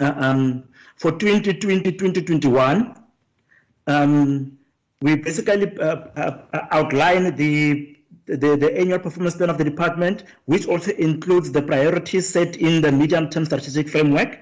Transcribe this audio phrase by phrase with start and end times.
[0.00, 0.64] uh, um,
[0.96, 3.00] for 2020-2021,
[3.86, 4.58] um,
[5.02, 5.84] we basically uh,
[6.16, 7.96] uh, outline the,
[8.26, 12.80] the, the annual performance plan of the department, which also includes the priorities set in
[12.80, 14.38] the medium-term strategic framework.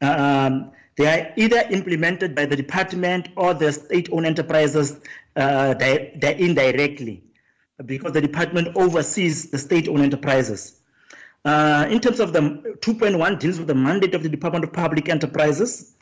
[0.00, 5.00] Um, they are either implemented by the department or the state-owned enterprises
[5.36, 7.24] uh, di- indirectly,
[7.84, 10.80] because the department oversees the state-owned enterprises.
[11.44, 15.10] Uh, in terms of the 2.1 deals with the mandate of the Department of Public
[15.10, 15.94] Enterprises.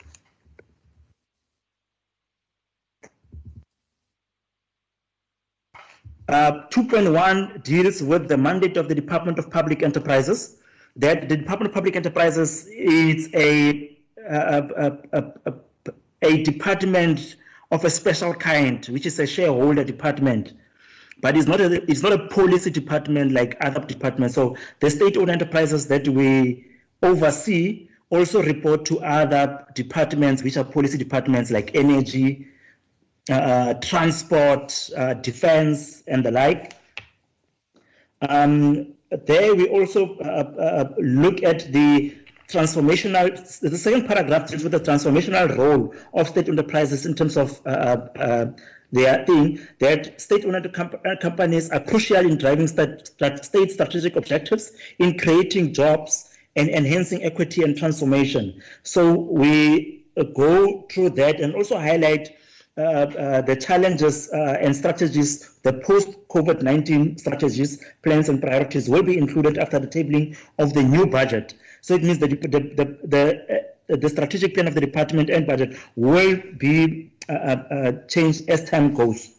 [6.29, 10.59] Uh, 2.1 deals with the mandate of the Department of Public Enterprises.
[10.95, 15.53] That the Department of Public Enterprises is a, a, a, a,
[16.21, 17.35] a department
[17.71, 20.53] of a special kind, which is a shareholder department
[21.23, 24.35] but it's not a it's not a policy department like other departments.
[24.35, 26.67] So the state-owned enterprises that we
[27.01, 32.47] oversee also report to other departments, which are policy departments like energy,
[33.29, 36.73] uh, transport, uh, defense, and the like.
[38.21, 38.93] Um,
[39.25, 40.23] there we also uh,
[40.59, 42.17] uh look at the
[42.49, 47.61] transformational, the second paragraph deals with the transformational role of state enterprises in terms of
[48.93, 55.17] uh, their thing that state-owned uh, companies are crucial in driving state strategic objectives, in
[55.17, 58.61] creating jobs, and enhancing equity and transformation.
[58.83, 62.35] So we uh, go through that and also highlight
[62.75, 69.15] uh, uh, the challenges uh, and strategies, the post-COVID-19 strategies, plans and priorities will be
[69.15, 71.53] included after the tabling of the new budget.
[71.81, 75.45] So it means that the, the, the, the, the strategic plan of the department and
[75.45, 79.31] budget will be uh, uh, change as time goes.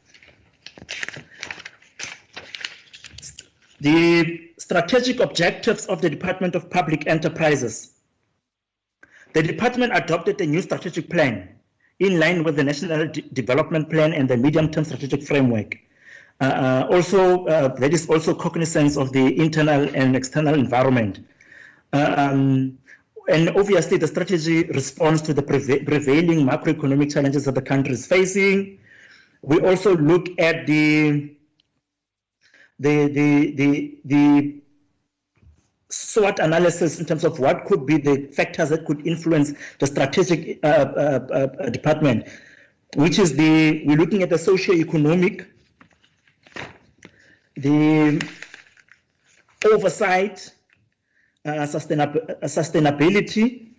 [3.81, 7.93] The strategic objectives of the Department of Public Enterprises.
[9.35, 11.49] The department adopted a new strategic plan
[11.99, 15.77] in line with the National De Development Plan and the Medium-Term Strategic Framework.
[16.41, 21.21] Uh, uh, also, uh, that is also cognizance of the internal and external environment.
[21.93, 22.79] Uh, um,
[23.29, 28.79] and obviously the strategy responds to the prevailing macroeconomic challenges that the country is facing.
[29.43, 31.35] We also look at the
[32.79, 34.63] the the the, the
[35.91, 40.59] SWOT analysis in terms of what could be the factors that could influence the strategic
[40.65, 42.27] uh, uh, uh, department,
[42.97, 45.47] which is the we're looking at the socio-economic,
[47.57, 48.27] the
[49.65, 50.54] oversight,
[51.45, 53.71] uh, sustainab uh, sustainability.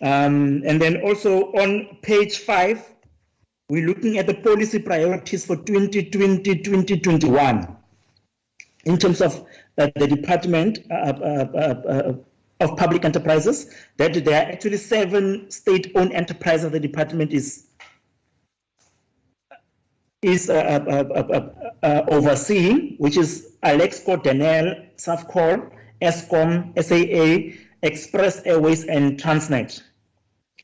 [0.00, 2.88] Um, and then also on page five,
[3.68, 7.76] we're looking at the policy priorities for 2020-2021
[8.84, 9.44] in terms of
[9.76, 12.14] uh, the Department uh, uh, uh,
[12.60, 17.67] of Public Enterprises, that there are actually seven state-owned enterprises the department is
[20.22, 21.50] is uh, uh,
[21.82, 25.70] uh, overseeing, which is Alexkor, Denel, SAFCOL,
[26.02, 29.82] Eskom, SAA, Express Airways, and Transnet.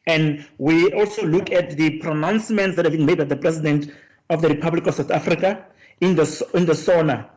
[0.07, 3.93] And we also look at the pronouncements that have been made by the President
[4.29, 5.65] of the Republic of South Africa
[6.01, 7.31] in the, in the SONA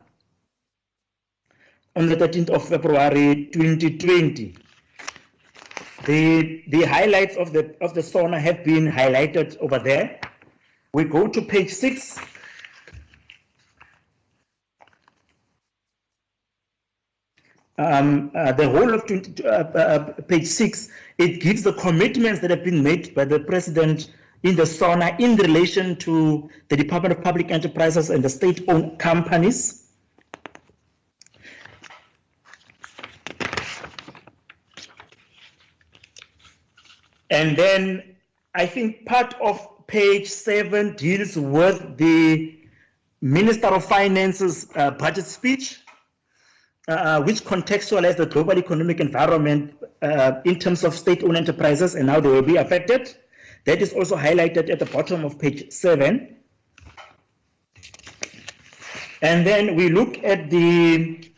[1.95, 4.55] on the 13th of February 2020.
[6.05, 10.19] The, the highlights of the, of the SONA have been highlighted over there.
[10.93, 12.19] We go to page six.
[17.79, 20.89] Um, uh, the whole of 20, uh, uh, page six,
[21.19, 24.11] it gives the commitments that have been made by the president
[24.43, 29.87] in the SONA in relation to the Department of Public Enterprises and the state-owned companies.
[37.29, 38.15] And then
[38.55, 42.59] I think part of page seven deals with the
[43.21, 45.79] Minister of Finance's uh, budget speech,
[46.87, 52.19] uh, which contextualized the global economic environment uh, in terms of state-owned enterprises and how
[52.19, 53.15] they will be affected.
[53.65, 56.35] That is also highlighted at the bottom of page seven.
[59.21, 61.31] And then we look at the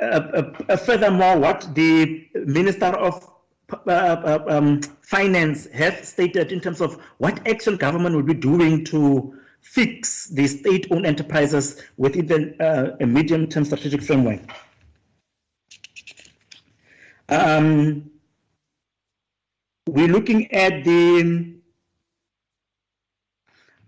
[0.00, 3.37] uh, uh, uh, furthermore what the Minister of
[3.70, 8.84] uh, uh, um, finance has stated in terms of what action government will be doing
[8.86, 14.40] to fix the state-owned enterprises within the, uh, a medium-term strategic framework.
[17.28, 18.10] Um,
[19.86, 21.54] we're looking at the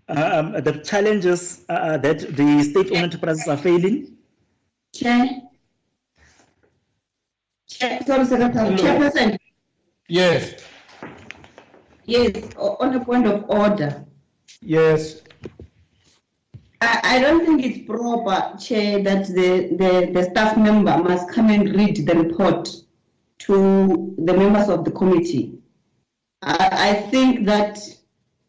[0.07, 4.17] um, the challenges uh, that the state-owned enterprises are failing.
[4.93, 5.41] Chair.
[7.67, 9.37] Chair, sorry, Chairperson,
[10.07, 10.63] Yes,
[12.05, 14.05] yes, on a point of order.
[14.61, 15.21] yes.
[16.81, 21.49] I, I don't think it's proper, Chair, that the, the, the staff member must come
[21.49, 22.69] and read the report
[23.39, 25.59] to the members of the committee.
[26.41, 27.77] I, I think that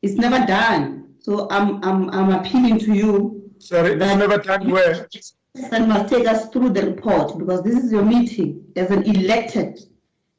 [0.00, 1.14] it's never done.
[1.18, 3.50] So I'm, I'm, I'm appealing to you.
[3.58, 5.06] Sorry, that never done where?
[5.70, 9.78] And must take us through the report because this is your meeting as an elected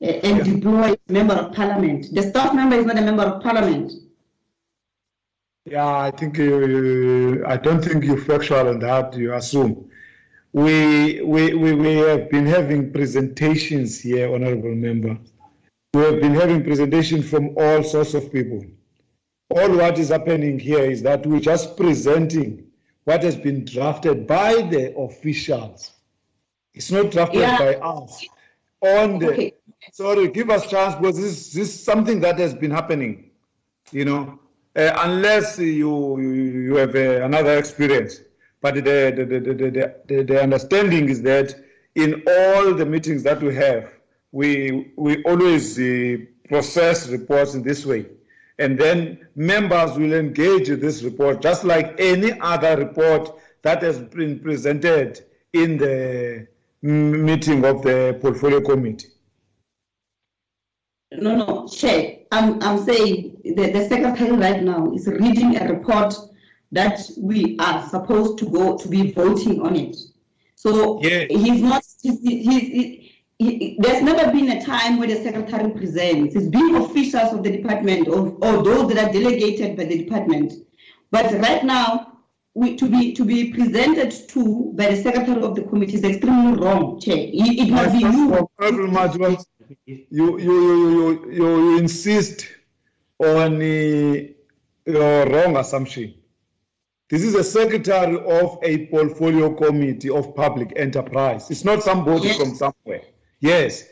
[0.01, 0.54] Eh, and Yeah.
[0.54, 2.07] deployed member of parliament.
[2.13, 3.92] The staff member is not a member of parliament.
[5.66, 9.90] Yeah, I think you, I don't think you're factual on that, you assume.
[10.51, 15.18] We, we, we, we have been having presentations here, Honorable Member.
[15.94, 18.63] We have been having presentations from all sorts of people.
[19.51, 22.66] All what is happening here is that we're just presenting
[23.06, 25.92] what has been drafted by the officials.
[26.74, 27.57] It's not drafted Yeah.
[27.57, 28.25] by us.
[28.81, 29.54] On the, Okay.
[29.92, 33.30] Sorry, give us chance because this, this is something that has been happening,
[33.92, 34.40] you know,
[34.76, 38.22] uh, unless you, you, you have uh, another experience.
[38.62, 41.54] But the, the, the, the, the, understanding is that
[41.96, 43.92] in all the meetings that we have,
[44.32, 48.06] we, we always uh, process reports in this way.
[48.60, 54.00] And then members will engage with this report, just like any other report that has
[54.00, 56.48] been presented in the
[56.82, 59.12] meeting of the portfolio committee.
[61.19, 66.13] No, no, Chair, I'm, I'm saying the, the secretary right now is reading a report
[66.71, 69.95] that we are supposed to go to be voting on it.
[70.56, 71.25] So Yeah.
[71.30, 73.00] he's not, he's, he's, he-
[73.39, 76.36] he- there's never been a time where the secretary presents.
[76.36, 80.54] It's been officials of the department or, or those that are delegated by the department.
[81.12, 82.13] But right now,
[82.56, 86.54] we, to be, to be presented to by the secretary of the committee is extremely
[86.60, 87.18] wrong, Chair.
[87.18, 88.30] It, it must be you.
[89.86, 92.48] You, you, you, you, you, insist
[93.19, 94.15] on uh,
[94.86, 96.13] your wrong assumption.
[97.10, 101.51] This is a secretary of a portfolio committee of public enterprise.
[101.51, 102.38] It's not somebody Yes.
[102.38, 103.01] from somewhere.
[103.39, 103.86] Yes.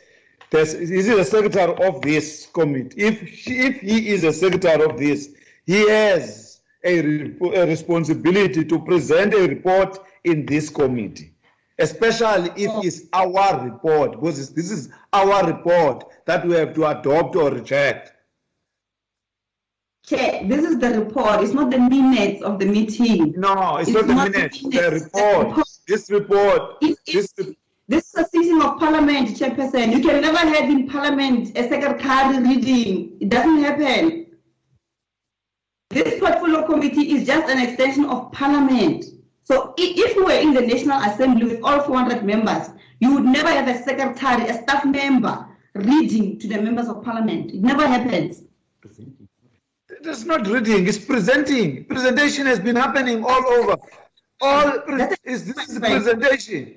[0.50, 3.00] This is a secretary of this committee.
[3.02, 5.30] If, she, if he is a secretary of this,
[5.64, 11.31] he has a, a responsibility to present a report in this committee,
[11.82, 17.34] especially if it's our report, because this is our report that we have to adopt
[17.36, 18.12] or reject.
[20.06, 23.34] Okay, this is the report, it's not the minutes of the meeting.
[23.36, 25.46] No, it's, It's not the not the minutes, the minutes, the report.
[25.48, 25.68] report.
[25.88, 27.56] This report, It- this, it-
[27.88, 29.92] This is a sitting of parliament, Chairperson.
[29.92, 33.16] You can never have in parliament a second secretary reading.
[33.20, 34.26] It doesn't happen.
[35.90, 39.04] This portfolio committee is just an extension of parliament.
[39.44, 42.70] So if we were in the National Assembly with all 400 members,
[43.00, 47.50] you would never have a secretary, a staff member reading to the members of parliament.
[47.50, 48.44] It never happens.
[50.02, 51.84] That's not reading, it's presenting.
[51.84, 53.76] Presentation has been happening all over.
[54.40, 56.76] All, That's- is, this is presentation.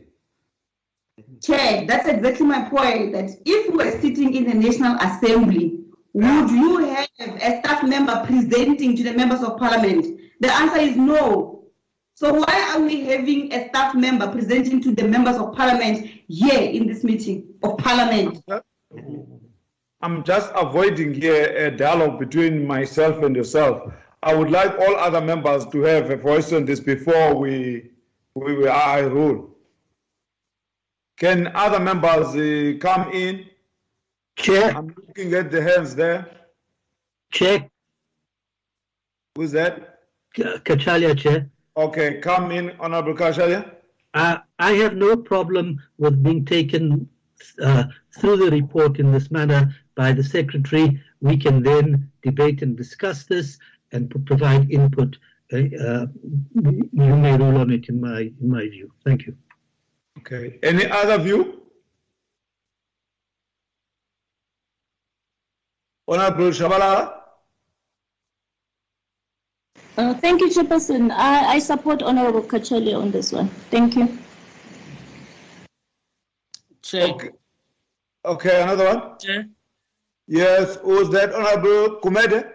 [1.42, 5.80] Chair, that's exactly my point, that if we were sitting in the National Assembly,
[6.14, 10.20] would you have a staff member presenting to the members of parliament?
[10.40, 11.55] The answer is no.
[12.16, 16.62] So why are we having a staff member presenting to the members of parliament here
[16.62, 18.42] in this meeting of parliament?
[20.02, 23.92] I'm just avoiding here a dialogue between myself and yourself.
[24.24, 27.92] I would like all other members to have a voice on this before we,
[28.34, 29.56] we, we I rule.
[31.18, 33.46] Can other members uh, come in?
[34.38, 36.30] Chair, I'm looking at the hands there.
[37.32, 37.70] Chair,
[39.36, 40.00] Who's that?
[40.34, 41.50] Cachalia, Chair.
[41.78, 43.76] Okay, come in, Honorable Cachalia.
[44.14, 47.10] Uh, I have no problem with being taken
[47.62, 47.84] uh,
[48.18, 51.02] through the report in this manner by the secretary.
[51.20, 53.58] We can then debate and discuss this
[53.92, 55.18] and provide input.
[55.52, 56.08] Uh, uh,
[56.54, 58.92] you may rule on it in my in my view.
[59.04, 59.36] Thank you.
[60.20, 61.62] Okay, any other view?
[66.08, 67.25] Honorable Shabalala?
[69.98, 71.12] Uh, Thank you, Chairperson.
[71.12, 73.48] I, I support Honorable Kachali on this one.
[73.72, 74.18] Thank you.
[76.82, 77.30] Chair, Okay.
[78.26, 79.18] Okay, another one?
[79.20, 79.48] Chair,
[80.28, 82.52] Yes, who's that, Honorable Kumede?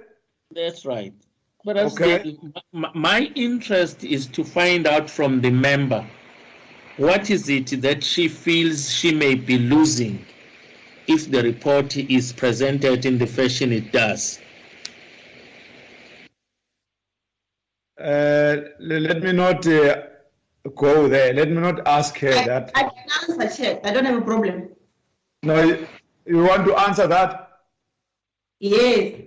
[0.53, 1.15] that's right.
[1.65, 2.19] But as Okay.
[2.23, 6.05] the- my, my interest is to find out from the member
[6.97, 10.25] what is it that she feels she may be losing
[11.07, 14.39] if the report is presented in the fashion it does.
[14.39, 14.41] uh,
[17.90, 20.03] le- let me not uh,
[20.77, 21.33] go there.
[21.35, 22.71] Let me not ask her I, that.
[22.75, 23.81] I can answer, Chair.
[23.85, 24.71] I don't have a problem.
[25.43, 25.87] No, you,
[26.27, 27.51] you want to answer that?
[28.59, 29.23] Yes.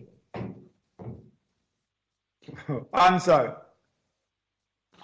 [2.94, 3.58] Answer.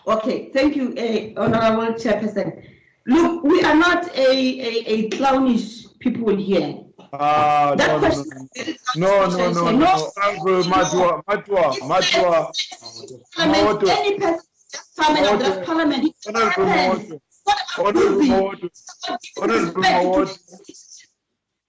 [0.07, 2.63] Okay, thank you, uh, Honorable Chairperson.
[3.05, 6.79] Look, we are not a, a, a clownish people here.
[7.11, 8.01] Ah, That
[8.95, 10.11] no, no, no, no, no, no, no, no.
[10.21, 12.51] Honorable Matua, Matua, Matua.
[13.35, 14.39] Parliament, any person,
[14.71, 15.35] just come and Matua.
[15.35, 16.05] address parliament.
[16.05, 17.13] It Honorable happens.
[17.45, 20.19] What about Honorable moving?
[20.19, 20.39] Respect.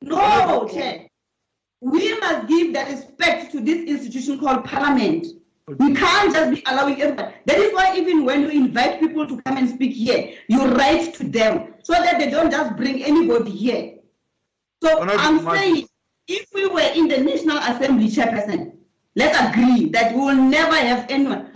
[0.03, 1.07] No, Chair.
[1.81, 5.27] We must give the respect to this institution called parliament.
[5.79, 7.35] We can't just be allowing everybody.
[7.47, 11.15] That is why even when you invite people to come and speak here, you write
[11.15, 13.95] to them so that they don't just bring anybody here.
[14.83, 15.89] So Honorable I'm saying,
[16.27, 18.77] if we were in the National Assembly chairperson,
[19.15, 21.53] let's agree that we will never have anyone,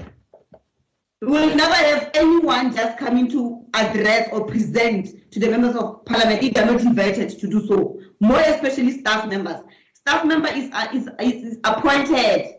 [1.23, 6.05] we will never have anyone just coming to address or present to the members of
[6.05, 7.99] parliament if they're not invited to do so.
[8.21, 9.63] More especially staff members.
[9.95, 12.57] Staff member is, uh, is, is, is appointed.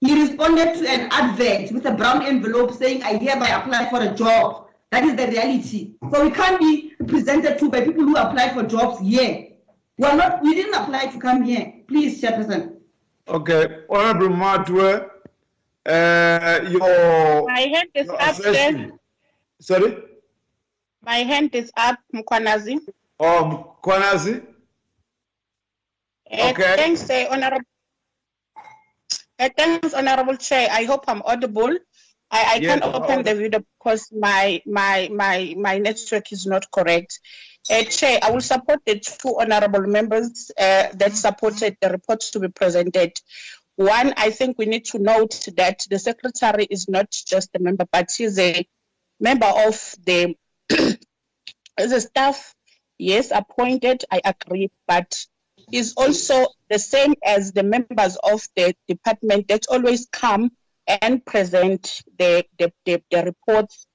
[0.00, 4.14] He responded to an advert with a brown envelope saying, I hereby apply for a
[4.14, 4.68] job.
[4.92, 5.94] That is the reality.
[6.10, 9.48] So we can't be presented to by people who apply for jobs here.
[9.98, 11.72] We are not, we didn't apply to come here.
[11.88, 12.76] Please, Chairperson.
[13.28, 15.10] Okay, Honorable Matua,
[15.86, 18.30] uh, your, My hand is up, Chair.
[18.30, 19.00] assessment.
[19.60, 19.96] Sorry?
[21.02, 22.78] My hand is up, Mkwanazi.
[23.18, 24.42] Um, Kwanazi?
[26.30, 26.76] Uh, Okay.
[26.76, 27.64] Thanks, uh, Honorable.
[29.38, 30.68] Uh, thanks, Honorable Chair.
[30.70, 31.76] I hope I'm audible.
[32.30, 36.68] I, I Yes, can't open the video because my my my my network is not
[36.72, 37.20] correct.
[37.68, 42.40] Uh, Chair, I will support the two honorable members uh, that supported the report to
[42.40, 43.18] be presented.
[43.74, 47.84] One, I think we need to note that the secretary is not just a member,
[47.90, 48.66] but she's a
[49.20, 50.36] member of the
[51.76, 52.54] as a staff.
[52.98, 54.04] Yes, appointed.
[54.10, 55.26] I agree, but
[55.72, 60.50] is also the same as the members of the department that always come
[60.86, 63.86] and present the, the, the, the reports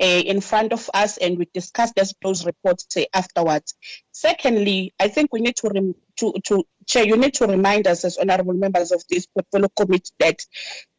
[0.00, 3.74] in front of us and we discuss those, reports afterwards.
[4.12, 8.04] Secondly, I think we need to, rem- to, to, Chair, you need to remind us
[8.04, 10.40] as honorable members of this portfolio committee that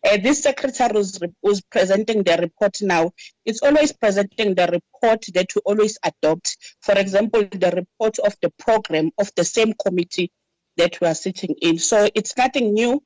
[0.07, 3.11] uh, this secretary who's, re- who's presenting the report now,
[3.43, 6.57] it's always presenting the report that we always adopt.
[6.81, 10.31] For example, the report of the program of the same committee
[10.77, 11.79] that we are sitting in.
[11.79, 13.03] So it's nothing new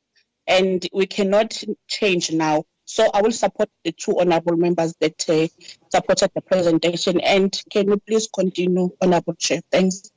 [0.47, 2.65] and we cannot change now.
[2.85, 5.47] So I will support the two honorable members that uh,
[5.89, 7.19] supported the presentation.
[7.19, 9.61] And can you please continue, honorable chair?
[9.71, 10.11] Thanks.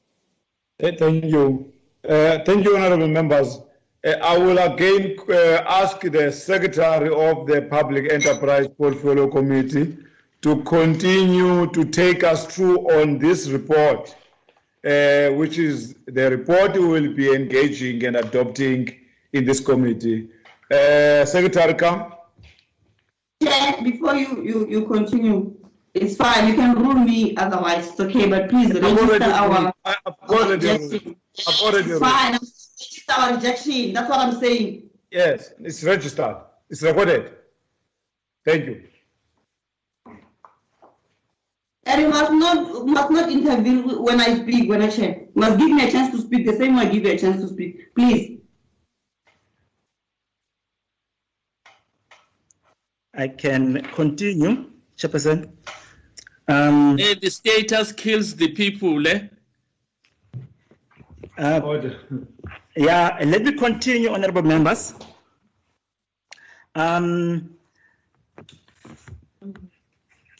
[0.79, 1.73] Thank you.
[2.09, 3.59] Uh, Thank you, honorable members.
[4.07, 9.97] Uh, I will again uh, ask the Secretary of the Public Enterprise Portfolio Committee
[10.43, 14.15] to continue to take us through on this report,
[14.85, 18.95] uh, which is the report we will be engaging and adopting
[19.33, 20.29] in this committee.
[20.71, 22.13] Uh, Secretary Kam?
[23.43, 25.55] Chair, before you, you, you continue,
[25.95, 26.49] it's fine.
[26.49, 27.89] You can rule me otherwise.
[27.89, 29.73] It's okay, but please register our.
[29.85, 31.17] I- I've our already rejection.
[31.47, 32.33] I've already It's fine.
[32.33, 33.93] Register our rejection.
[33.93, 34.91] That's what I'm saying.
[35.11, 36.37] Yes, it's registered.
[36.69, 37.33] It's recorded.
[38.45, 38.83] Thank you.
[41.85, 45.21] And you must not must not intervene when I speak, when I share.
[45.35, 47.19] You must give me a chance to speak the same way I give you a
[47.19, 47.95] chance to speak.
[47.95, 48.38] Please.
[53.19, 55.51] I can continue, Chairperson.
[56.47, 59.05] Um, Eh, the status kills the people.
[59.07, 59.27] Eh?
[61.37, 61.99] uh, Order.
[62.77, 64.95] Yeah, let me continue, honorable members.
[66.77, 67.57] Um,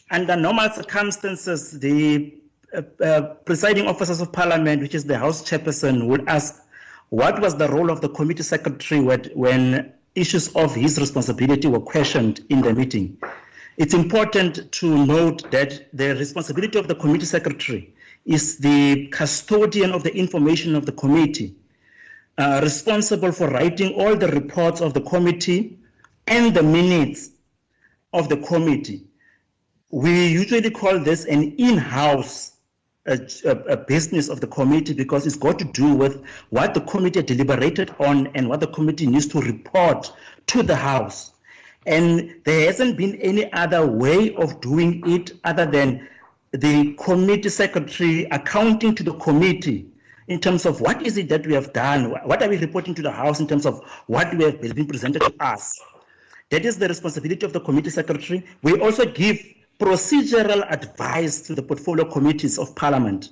[0.09, 2.33] under normal circumstances, the
[2.73, 6.63] uh, uh, presiding officers of parliament, which is the House chairperson, would ask
[7.09, 11.79] what was the role of the committee secretary when, when issues of his responsibility were
[11.79, 13.17] questioned in the meeting.
[13.77, 17.93] It's important to note that the responsibility of the committee secretary
[18.25, 21.55] is the custodian of the information of the committee
[22.37, 25.77] uh, responsible for writing all the reports of the committee
[26.27, 27.31] and the minutes
[28.13, 29.05] of the committee.
[29.91, 32.58] We usually call this an in-house uh,
[33.09, 37.21] a, a business of the committee because it's got to do with what the committee
[37.21, 40.11] deliberated on and what the committee needs to report
[40.47, 41.33] to the House.
[41.85, 46.07] And there hasn't been any other way of doing it other than
[46.51, 49.87] the committee secretary accounting to the committee
[50.27, 53.01] in terms of what is it that we have done, what are we reporting to
[53.01, 55.79] the House in terms of what we have been presented to us.
[56.51, 58.45] That is the responsibility of the committee secretary.
[58.61, 59.39] We also give
[59.79, 63.29] procedural advice to the portfolio committees of parliament.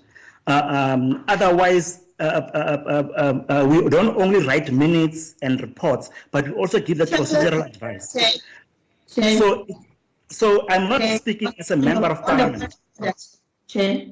[0.48, 6.54] Uh, um, otherwise, uh, uh, uh, we don't only write minutes and reports, but we
[6.54, 8.16] also give that procedural advice.
[9.06, 9.68] So,
[10.30, 12.76] so I'm not speaking as a member of parliament.
[13.68, 14.08] Chair,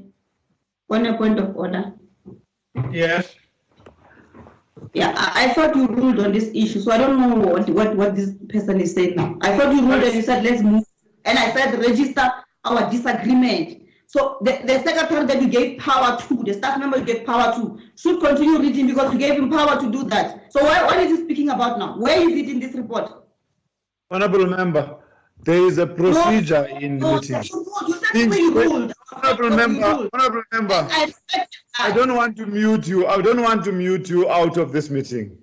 [0.90, 1.94] on a point of order.
[2.92, 3.34] Yes.
[4.94, 7.96] Yeah, I, I thought you ruled on this issue, so I don't know what, what,
[7.96, 9.38] what this person is saying now.
[9.42, 10.84] I thought you ruled and you said, let's move.
[11.26, 12.30] And I said, register
[12.64, 13.82] our disagreement.
[14.08, 17.54] So the, the secretary that you gave power to, the staff member you gave power
[17.56, 20.52] to, should continue reading because you gave him power to do that.
[20.52, 21.98] So why, what is he speaking about now?
[21.98, 23.12] Where is it in this report?
[24.12, 24.98] Honorable member,
[25.44, 27.50] there is a procedure No, in no, meetings.
[27.50, 28.94] you said Things- ruled.
[29.12, 31.44] Honorable member, honorable member, I uh,
[31.80, 33.06] I don't want to mute you.
[33.08, 35.38] I don't want to mute you out of this meeting.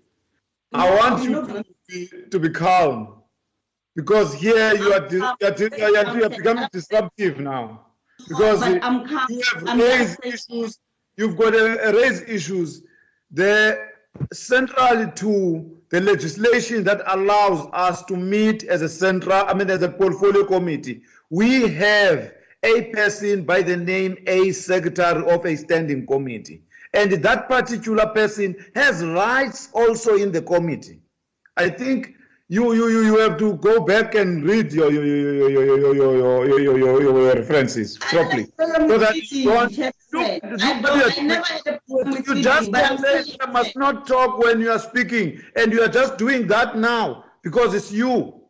[0.73, 3.22] I No, want you to be, to be calm.
[3.95, 7.87] Because here you are, you are, you are, becoming disruptive now.
[8.29, 9.27] Because But you I'm calm.
[9.29, 10.79] you have I'm raised issues,
[11.17, 12.83] you've got to uh, raise issues.
[13.31, 13.89] The
[14.33, 19.83] central to the legislation that allows us to meet as a central, I mean, as
[19.83, 22.33] a portfolio committee, we have
[22.63, 26.63] a person by the name a secretary of a standing committee.
[26.95, 31.01] And that particular person has rights also in the committee.
[31.57, 32.15] I think
[32.53, 36.47] you you you have to go back and read your your your your your your
[36.47, 38.47] your, your, your, your references properly.
[38.59, 40.29] So that you you,
[42.27, 42.71] you, just
[43.49, 47.73] must not talk when you are speaking, and you are just doing that now because
[47.73, 48.43] it's you.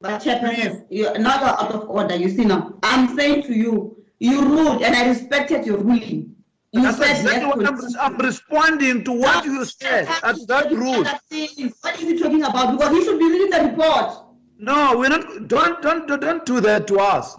[0.00, 2.16] But Chairman, you're not out of order.
[2.16, 6.37] You see now, I'm saying to you, you ruled, and I respected your ruling.
[6.72, 7.80] You That's exactly what I'm.
[7.98, 10.06] I'm responding to what you said.
[10.22, 11.02] That's that rule.
[11.04, 12.72] What is he talking about?
[12.78, 14.14] Because he should be reading the report.
[14.58, 15.48] No, we're not.
[15.48, 17.36] Don't don't don't- don't do that to us.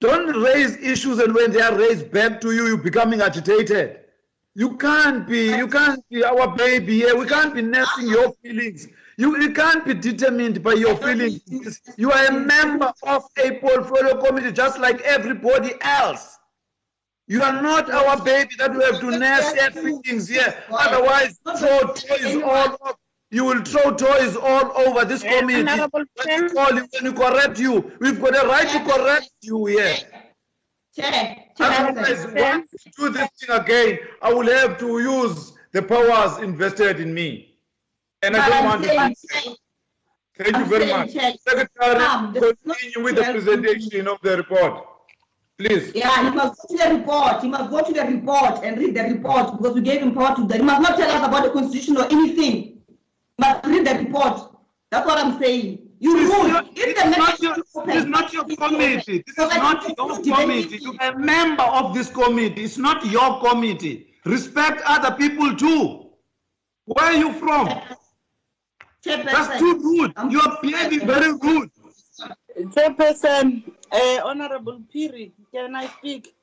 [0.00, 4.00] Don't raise issues, and when they are raised back to you, you're becoming agitated.
[4.56, 5.54] You can't be.
[5.56, 7.16] You can't be our baby here.
[7.16, 8.88] We can't be nesting your feelings.
[9.16, 11.42] You, you can't be determined by your feelings.
[11.98, 16.38] You are a member of a portfolio committee, just like everybody else.
[17.30, 20.52] You are not our baby that we have to our feelings here.
[20.68, 22.94] Otherwise, throw toys all over.
[23.30, 25.38] You will throw toys all over this Eh.
[25.38, 29.66] Honorable When call you, when we correct you, we've got a right to correct you
[29.66, 29.96] here.
[31.60, 36.98] Otherwise, once you do this thing again, I will have to use the powers invested
[36.98, 37.54] in me.
[38.22, 39.14] And I don't want to.
[40.36, 41.12] Thank you very much.
[41.12, 42.32] Secretary, calm.
[42.32, 44.89] This is not continue with the presentation of the report.
[45.60, 45.92] Please.
[45.94, 47.42] Yeah, he must go to the report.
[47.42, 50.34] He must go to the report and read the report because we gave him power
[50.34, 50.56] to do that.
[50.56, 52.52] He must not tell us about the constitution or anything.
[52.88, 54.40] He must read the report.
[54.90, 55.80] That's what I'm saying.
[55.98, 56.48] You This is rule.
[56.48, 59.22] not- If this the is not your- is open, this is not your it's committee.
[59.26, 60.74] This So is not your committee.
[60.76, 60.80] it.
[60.80, 62.64] You are a member of this committee.
[62.64, 64.06] It's not your committee.
[64.24, 66.06] Respect other people too.
[66.86, 67.68] Where are you from?
[69.04, 70.12] Chairperson, That's too rude.
[70.30, 71.70] You are behaving very rude.
[72.74, 76.34] Chairperson, uh, Honorable Piri, can I speak?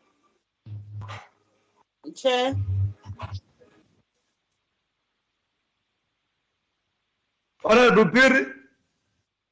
[2.15, 2.55] Chair,
[7.65, 8.45] Honorable Piri,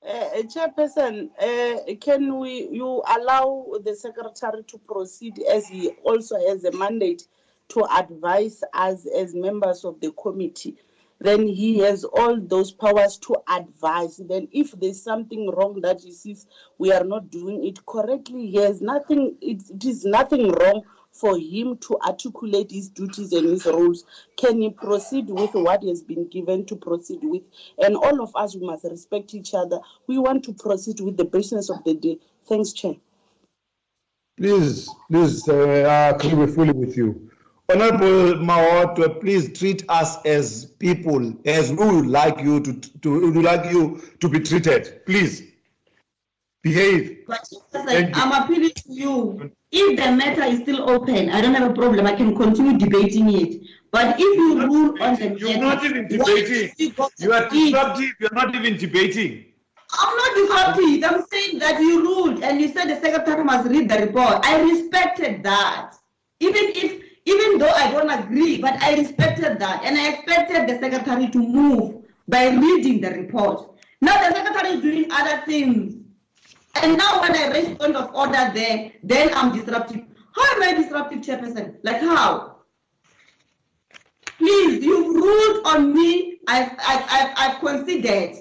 [0.07, 6.63] uh, Chairperson, uh, can we, you allow the secretary to proceed as he also has
[6.63, 7.27] a mandate
[7.69, 10.77] to advise us as members of the committee?
[11.25, 14.17] Then he has all those powers to advise.
[14.17, 16.45] Then if there's something wrong that he sees
[16.77, 21.77] we are not doing it correctly, he has nothing, it, is nothing wrong for him
[21.77, 24.05] to articulate his duties and his roles.
[24.37, 27.41] Can he proceed with what has been given to proceed with?
[27.79, 29.79] And all of us, we must respect each other.
[30.05, 32.19] We want to proceed with the business of the day.
[32.47, 32.97] Thanks, Chair.
[34.37, 37.31] please, please, uh, I agree fully with you.
[37.67, 43.43] Honorable Mawat, please treat us as people, as we would like you to, to, would
[43.43, 45.05] like you to be treated.
[45.05, 45.41] Please,
[46.65, 47.25] behave.
[47.27, 49.51] But Thank I'm appealing to you.
[49.71, 52.05] If the matter is still open, I don't have a problem.
[52.07, 53.61] I can continue debating it.
[53.91, 56.71] But if you rule on the You're not even debating.
[57.19, 58.11] You are to disruptive.
[58.19, 59.45] You're not even debating.
[59.91, 61.03] I'm not disruptive.
[61.09, 64.43] I'm saying that you ruled and you said the secretary must read the report.
[64.43, 65.93] I respected that.
[66.39, 69.83] Even if, even though I don't agree, but I respected that.
[69.83, 73.79] And I expected the secretary to move by reading the report.
[74.01, 75.95] Now the secretary is doing other things.
[76.75, 80.01] And now when I raise point of order there, then I'm disruptive.
[80.35, 81.77] How am I disruptive, Chairperson?
[81.83, 82.57] Like how?
[84.37, 86.39] Please, you've ruled on me.
[86.47, 88.35] I've, I've, I've, I've considered.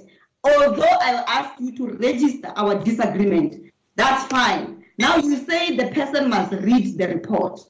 [0.44, 4.84] although I'll ask you to register our disagreement, that's fine.
[4.98, 7.60] Now you say the person must read the report.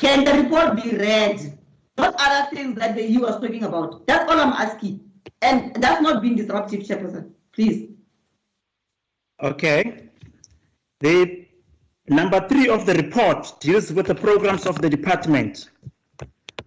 [0.00, 1.58] Can the report be read?
[1.96, 4.06] What other things that the you was talking about?
[4.06, 5.00] That's all I'm asking.
[5.42, 7.32] And that's not being disruptive, Chairperson.
[7.52, 7.90] Please.
[9.42, 10.08] Okay.
[11.00, 11.46] The
[12.08, 15.68] number three of the report deals with the programs of the department,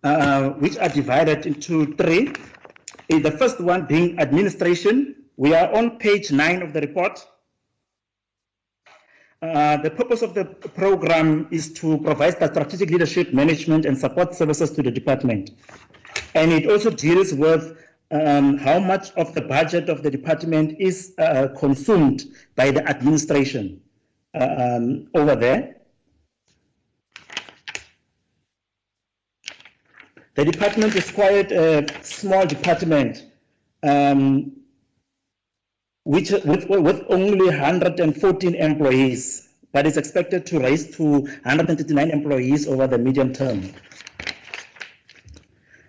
[0.04, 2.34] uh, which are divided into three.
[3.10, 5.15] The first one being administration.
[5.38, 7.26] We are on page nine of the report.
[9.43, 14.71] Uh, the purpose of the program is to provide strategic leadership, management, and support services
[14.71, 15.51] to the department.
[16.34, 17.77] And it also deals with
[18.12, 22.23] um, how much of the budget of the department is uh, consumed
[22.56, 23.82] by the administration
[24.34, 25.75] uh, um, over there.
[30.36, 33.25] The department is quite a small department,
[33.84, 34.53] um,
[36.06, 42.88] which with, with only 114 employees, but is expected to rise to 139 employees over
[42.88, 43.74] the medium term.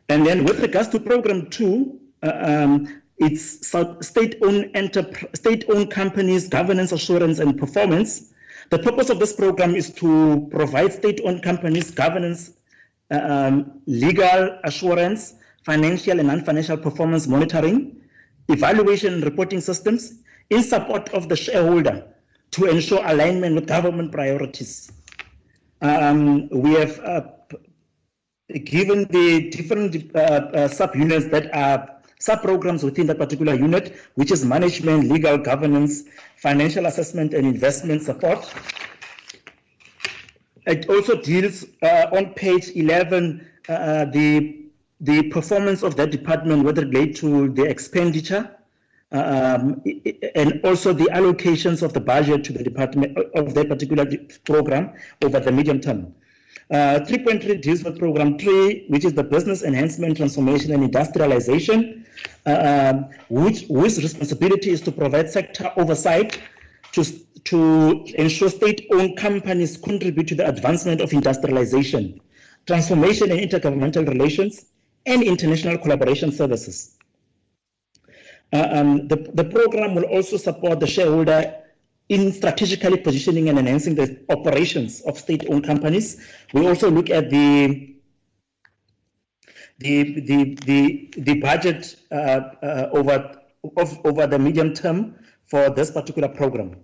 [0.09, 3.68] And then with regards to program two, uh, um, it's
[4.00, 4.70] state-owned
[5.35, 8.33] state-owned companies, governance assurance and performance.
[8.70, 12.53] The purpose of this program is to provide state-owned companies governance,
[13.11, 18.03] uh, um, legal assurance, financial and non-financial performance monitoring,
[18.48, 22.07] evaluation and reporting systems in support of the shareholder
[22.52, 24.92] to ensure alignment with government priorities.
[25.80, 27.22] Um, we have uh,
[28.64, 34.44] given the different uh, uh, sub-units that are sub-programs within that particular unit, which is
[34.44, 36.04] management, legal governance,
[36.37, 38.52] financial assessment and investment support.
[40.66, 44.63] It also deals uh, on page 11, uh, the,
[45.00, 48.50] the performance of that department with relate to the expenditure
[49.12, 49.83] um,
[50.35, 54.07] and also the allocations of the budget to the department of that particular
[54.44, 56.14] program over the medium term.
[56.70, 62.07] Uh, 3.3 deals with program three, which is the business enhancement, transformation, and industrialization,
[62.46, 62.94] uh,
[63.28, 66.40] which whose responsibility is to provide sector oversight
[66.92, 67.04] to
[67.44, 72.18] to ensure state-owned companies contribute to the advancement of industrialization,
[72.66, 74.64] transformation and intergovernmental relations,
[75.06, 76.96] and international collaboration services.
[78.52, 81.54] Uh, um, the, the program will also support the shareholder
[82.08, 86.24] in strategically positioning and enhancing the operations of state-owned companies.
[86.52, 87.94] We also look at the
[89.78, 93.40] the the the, the budget uh, uh, over
[93.76, 96.76] of, over the medium term for this particular program.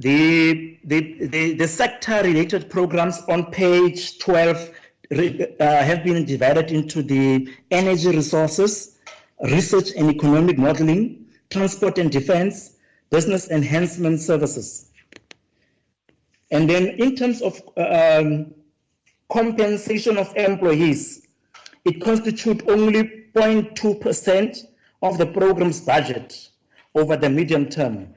[0.00, 4.70] The, the, the, sector-related programs on page 12
[5.12, 8.96] uh, have been divided into the energy resources,
[9.42, 12.76] research and economic modeling, transport and defense,
[13.10, 14.90] business enhancement services.
[16.50, 18.54] And then in terms of um,
[19.30, 21.28] compensation of employees,
[21.84, 24.66] it constitutes only 0.2%
[25.02, 26.48] of the program's budget
[26.94, 28.14] over the medium term.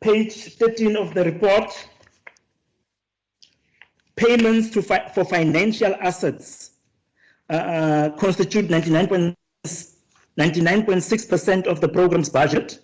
[0.00, 1.70] Page 13 of the report,
[4.16, 6.70] payments fi- for financial assets
[7.50, 12.80] uh, constitute 99.6% of the program's budget.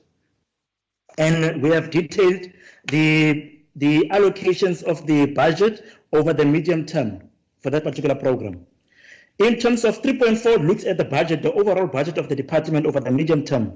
[1.18, 2.50] And we have detailed
[2.88, 7.22] the, the allocations of the budget over the medium term
[7.60, 8.66] for that particular program.
[9.38, 13.00] In terms of 3.4, looks at the budget, the overall budget of the department over
[13.00, 13.72] the medium term.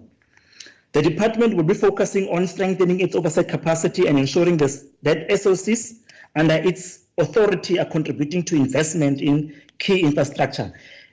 [0.93, 5.95] The department will be focusing on strengthening its oversight capacity and ensuring this, that SOCs
[6.35, 10.73] under its authority are contributing to investment in key infrastructure.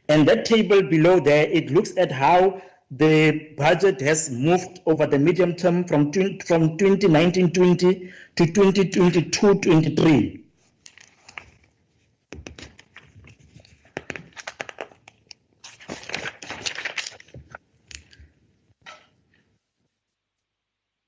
[0.10, 5.20] And that table below there, it looks at how the budget has moved over the
[5.20, 10.44] medium term from, from 2019-20 to 2022-23.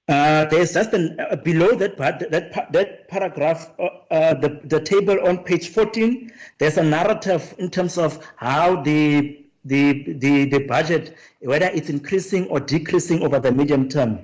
[0.10, 4.82] Uh, there's just an, uh, below that part, that, that paragraph, uh, uh, the, the
[4.82, 10.65] table on page 14, there's a narrative in terms of how the, the, the, the
[10.65, 14.19] budget, whether it's increasing or decreasing over the medium term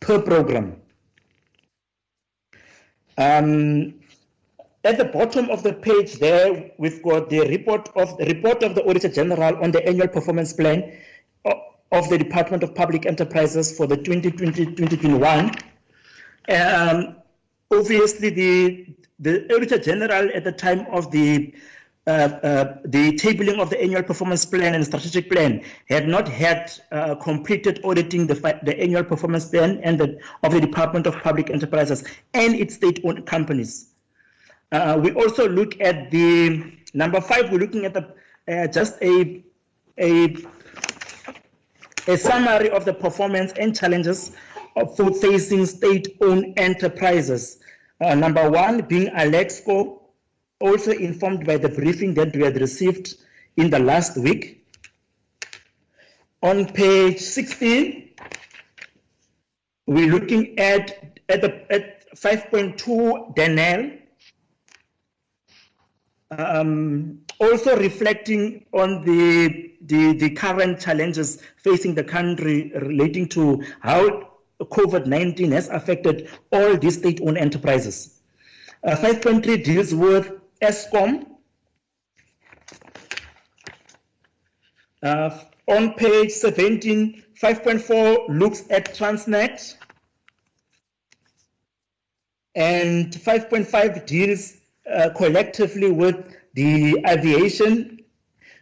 [0.00, 0.76] per program.
[3.16, 3.94] Um,
[4.84, 8.74] at the bottom of the page there, we've got the report of the report of
[8.74, 10.92] the Auditor General on the annual performance plan
[11.92, 15.62] of the Department of Public Enterprises for the 2020-2021.
[16.48, 17.16] Um,
[17.70, 18.86] obviously, the
[19.18, 21.54] the Auditor General at the time of the
[22.06, 26.72] uh, uh, the tabling of the annual performance plan and strategic plan had not had
[26.92, 31.50] uh, completed auditing the, the annual performance plan and the, of the Department of Public
[31.50, 33.90] Enterprises and its state-owned companies.
[34.72, 37.52] Uh, we also look at the number five.
[37.52, 38.14] We're looking at the
[38.48, 39.44] uh, just a
[39.98, 40.34] a
[42.06, 44.32] a summary of the performance and challenges
[44.76, 47.58] of food facing state-owned enterprises.
[48.00, 49.98] Uh, number one being Alexkor,
[50.60, 53.16] also informed by the briefing that we had received
[53.56, 54.66] in the last week.
[56.42, 58.10] On page 16,
[59.86, 63.99] we're looking at at the at 5.2 Denel.
[66.30, 74.30] Um, also reflecting on the, the the current challenges facing the country relating to how
[74.60, 78.20] COVID-19 has affected all these state-owned enterprises.
[78.84, 81.26] Uh, 5.3 deals with Eskom.
[85.02, 89.76] Uh, on page 17, 5.4 looks at Transnet.
[92.54, 94.59] And 5.5 deals
[95.16, 96.16] collectively with
[96.54, 98.00] the aviation,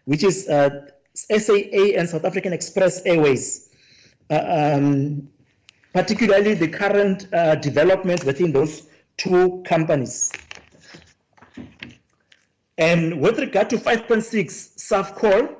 [0.04, 3.68] which is uh, SAA and South African Express Airways.
[4.30, 5.28] Uh, um,
[5.94, 10.30] particularly the current uh, developments within those two companies.
[12.76, 15.56] And with regard to 5.6 SAFCOL,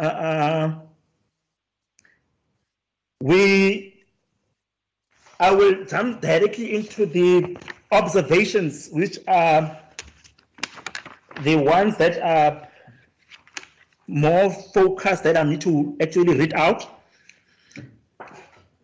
[0.00, 0.74] uh, uh,
[3.20, 4.04] we,
[5.38, 7.56] I will jump directly into the
[7.90, 9.78] observations, which are
[11.42, 12.68] the ones that are
[14.06, 16.86] more focused that I need to actually read out.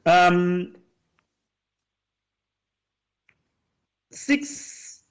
[0.07, 0.77] Um,
[4.11, 5.03] six,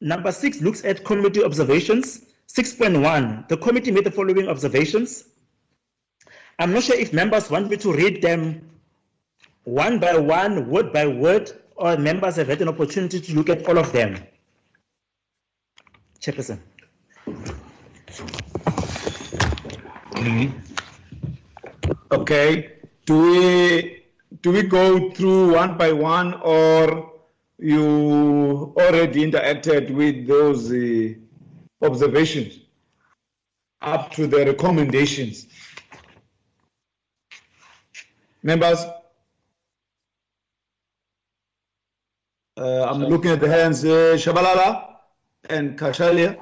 [0.00, 2.26] number six looks at committee observations.
[2.48, 5.24] 6.1, the committee made the following observations.
[6.60, 8.70] I'm not sure if members want me to read them
[9.64, 13.66] one by one, word by word, or members have had an opportunity to look at
[13.66, 14.16] all of them.
[16.24, 16.58] Chairperson.
[22.10, 22.72] Okay,
[23.04, 24.04] do we,
[24.40, 27.12] do we go through one by one or
[27.58, 32.58] you already interacted with those uh, observations
[33.82, 35.46] up to the recommendations?
[38.42, 38.82] Members?
[42.56, 44.93] Uh, I'm looking at the hands, uh, Shabalala
[45.50, 46.36] and Cachalia.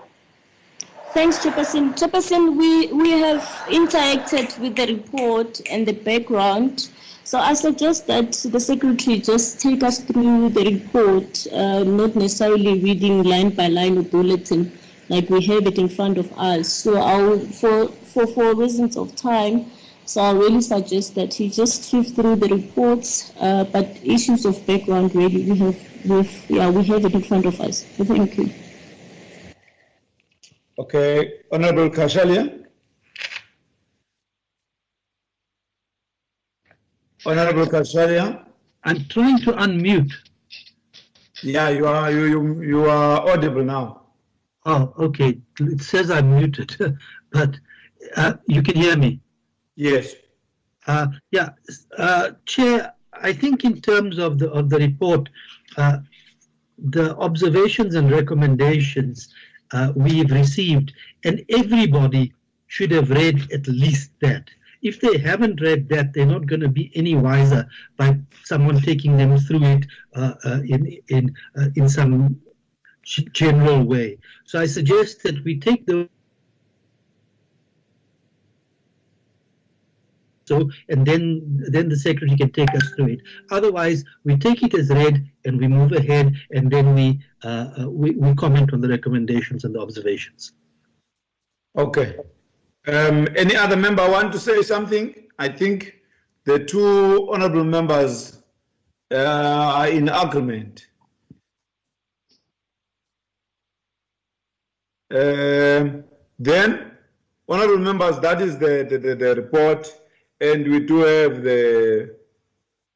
[1.12, 1.95] Thanks, Chairperson.
[1.95, 6.88] Chairperson, we, we have interacted with the report and the background.
[7.25, 12.81] So I suggest that the secretary just take us through the report, uh, not necessarily
[12.81, 14.73] reading line by line or bulletin,
[15.09, 16.73] like we have it in front of us.
[16.73, 19.71] So I'll, for, for, for reasons of time,
[20.07, 24.67] so I really suggest that he just sift through the reports, uh, but issues of
[24.67, 27.85] background really we have, we've, yeah, we have it in front of us.
[27.85, 28.51] Thank you.
[30.83, 32.66] Okay, Honorable Cachalia.
[37.25, 38.45] Honorable Cachalia.
[38.83, 40.12] I'm trying to unmute.
[41.45, 44.07] Yeah, you are you you, you are audible now.
[44.66, 45.38] Oh, okay.
[45.61, 46.75] It says I'm muted,
[47.31, 47.57] but
[48.16, 49.21] uh, you can hear me.
[49.77, 50.16] Yes.
[50.88, 51.51] Uh, yeah,
[51.97, 52.92] uh, Chair.
[53.12, 55.29] I think in terms of the of the report,
[55.77, 55.99] uh,
[56.77, 59.33] the observations and recommendations
[59.72, 60.92] uh, we've received,
[61.24, 62.32] and everybody
[62.66, 64.48] should have read at least that.
[64.82, 69.16] If they haven't read that, they're not going to be any wiser by someone taking
[69.16, 72.40] them through it uh, uh, in in uh, in some
[73.32, 74.18] general way.
[74.44, 76.08] So I suggest that we take the
[80.44, 81.22] so and then
[81.70, 85.59] then the secretary can take us through it otherwise we take it as read and
[85.59, 89.74] we move ahead and then we uh, uh, we, we comment on the recommendations and
[89.74, 90.52] the observations
[91.76, 92.16] Okay.
[92.87, 95.14] Um, any other member want to say something?
[95.38, 95.94] I think
[96.44, 98.42] the two honorable members
[99.11, 100.87] uh, are in agreement.
[105.11, 106.05] Um,
[106.38, 106.92] then,
[107.48, 109.92] honorable members, that is the, the, the, the report,
[110.42, 112.14] and we do have the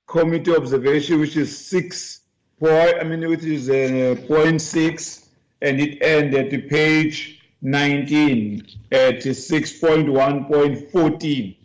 [0.06, 2.20] committee observation, which is six
[2.58, 5.28] point, I mean, which is uh, point six,
[5.62, 11.56] and it ends at the page 19 at 6.1.14.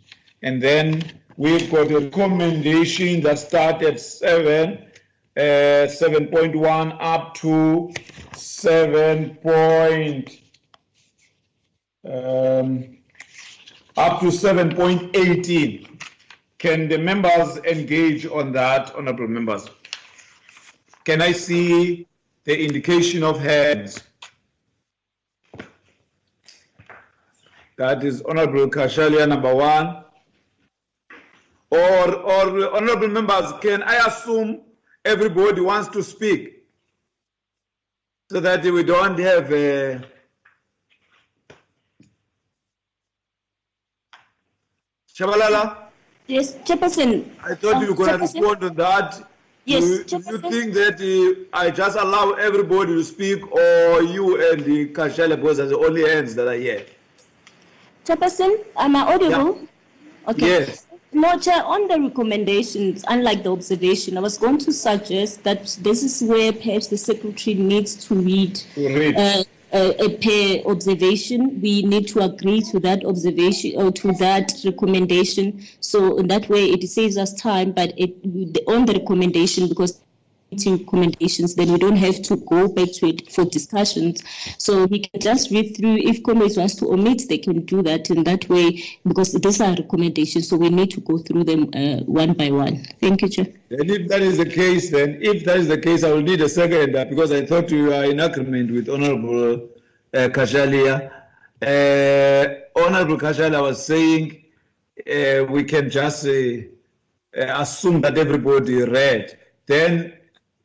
[0.42, 1.02] And then
[1.36, 4.78] we've got a recommendation that start at 7,
[5.36, 7.92] uh, 7.1 up to
[8.34, 10.40] 7 point,
[12.04, 12.98] um,
[13.96, 16.00] up to 7.18.
[16.58, 19.68] Can the members engage on that, honorable members?
[21.04, 22.06] Can I see
[22.44, 24.02] the indication of hands?
[27.76, 30.04] That is Honorable Cachalia, number one.
[31.70, 34.60] Or, or honorable members, can I assume
[35.04, 36.64] everybody wants to speak?
[38.30, 40.00] So that we don't have a,
[45.14, 45.76] Shabalala,
[46.26, 47.28] Yes, Chairperson.
[47.44, 49.28] I thought you were going to respond on that.
[49.64, 54.02] Yes, Do you, do you think that uh, I just allow everybody to speak or
[54.02, 56.84] you and the Kashala boys are the only hands that are here?
[58.04, 59.60] Chairperson, am I audible?
[60.28, 60.46] Okay.
[60.46, 60.86] Yes.
[61.12, 66.02] No, Chair, on the recommendations, unlike the observation, I was going to suggest that this
[66.02, 69.16] is where perhaps the secretary needs to read To read.
[69.16, 71.60] uh, a, a pair observation.
[71.60, 75.66] We need to agree to that observation or to that recommendation.
[75.80, 77.72] So in that way, it saves us time.
[77.72, 78.10] But it
[78.66, 80.00] on the recommendation, because
[80.66, 84.22] recommendations, then we don't have to go back to it for discussions.
[84.58, 85.96] So we can just read through.
[85.96, 89.74] If comrades wants to omit, they can do that in that way because these are
[89.74, 90.48] recommendations.
[90.48, 92.84] So we need to go through them uh, one by one.
[93.00, 93.46] Thank you, Chair.
[93.70, 96.40] And if that is the case, then if that is the case, I will need
[96.40, 99.68] a second uh, because I thought you are in agreement with Honorable
[100.14, 101.10] uh, Cachalia.
[101.60, 104.44] Uh, Honorable Cachalia was saying
[105.00, 106.62] uh, we can just uh,
[107.34, 109.38] assume that everybody read.
[109.66, 110.12] Then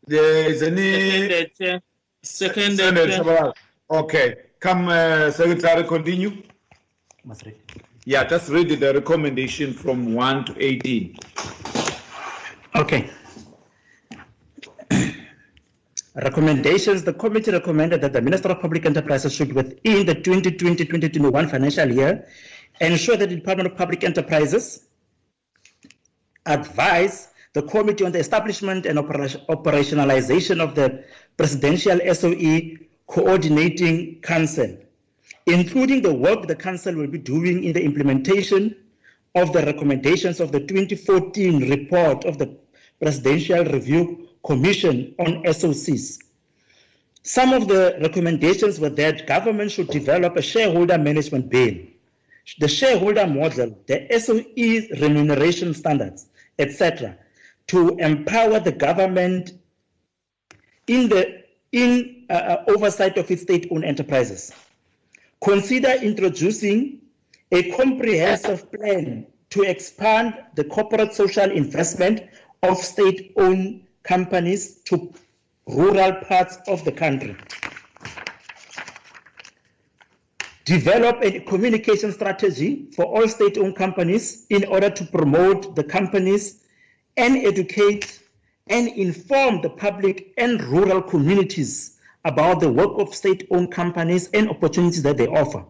[0.08, 0.92] there is any.
[0.92, 1.82] Seconded, Chair.
[2.24, 3.24] Seconded, Senator Chair.
[3.24, 3.54] Shabalala.
[3.90, 6.44] Okay, come, uh, Secretary, continue.
[8.06, 11.18] Yeah, just read the recommendation from 1 to 18.
[12.76, 13.10] Okay.
[16.16, 21.92] Recommendations, the committee recommended that the Minister of Public Enterprises should within the 2020-2021 financial
[21.92, 22.26] year
[22.80, 24.88] ensure that the Department of Public Enterprises
[26.46, 31.04] advise the committee on the establishment and operation- operationalization of the
[31.38, 34.78] Presidential SOE Coordinating Council,
[35.48, 38.76] including the work the council will be doing in the implementation
[39.34, 42.48] of the recommendations of the 2014 report of the
[43.02, 46.20] Presidential Review Commission on SOCs.
[47.24, 51.74] Some of the recommendations were that government should develop a shareholder management bill,
[52.60, 56.28] the shareholder model, the SOE remuneration standards,
[56.60, 57.18] etc.,
[57.68, 59.52] to empower the government
[60.88, 64.54] in the in uh, uh, oversight of its state-owned enterprises.
[65.44, 67.02] Consider introducing
[67.52, 72.22] a comprehensive plan to expand the corporate social investment
[72.64, 75.14] of state-owned companies to
[75.68, 77.36] rural parts of the country.
[80.64, 86.64] Develop a communication strategy for all state-owned companies in order to promote the companies
[87.18, 88.20] and educate
[88.68, 95.02] and inform the public and rural communities about the work of state-owned companies and opportunities
[95.04, 95.64] that they offer.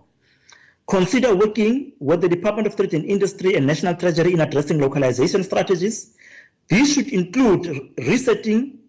[0.87, 5.43] Consider working with the Department of Trade and Industry and National Treasury in addressing localization
[5.43, 6.15] strategies.
[6.69, 8.79] These should include resetting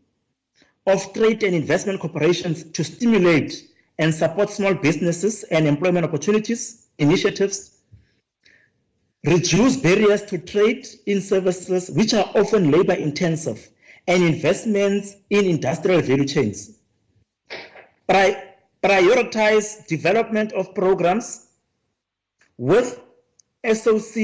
[0.86, 3.68] of trade and investment corporations to stimulate
[3.98, 7.77] and support small businesses and employment opportunities initiatives,
[9.24, 13.68] reduce barriers to trade in services which are often labor intensive,
[14.06, 16.78] and investments in industrial value chains.
[18.08, 18.42] Pri-
[18.82, 21.48] prioritize development of programs
[22.56, 23.00] with
[23.70, 24.16] SOC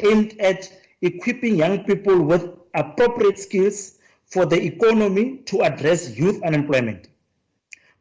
[0.00, 7.08] aimed at equipping young people with appropriate skills for the economy to address youth unemployment.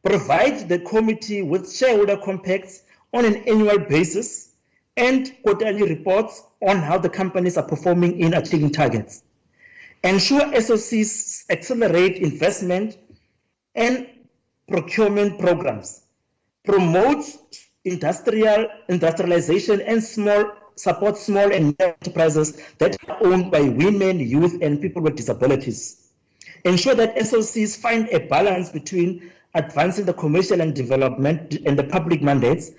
[0.04, 4.47] Provide the committee with shareholder compacts on an annual basis
[4.98, 9.24] and quarterly reports on how the companies are performing in achieving targets.
[10.04, 12.98] Ensure SOCs accelerate investment
[13.76, 14.08] and
[14.68, 16.02] procurement programs.
[16.66, 17.26] Promote
[17.86, 24.80] industrial industrialization and small support small and enterprises that are owned by women, youth, and
[24.82, 26.12] people with disabilities.
[26.66, 32.22] Ensure that SOCs find a balance between advancing the commercial and development and the public
[32.22, 32.72] mandates.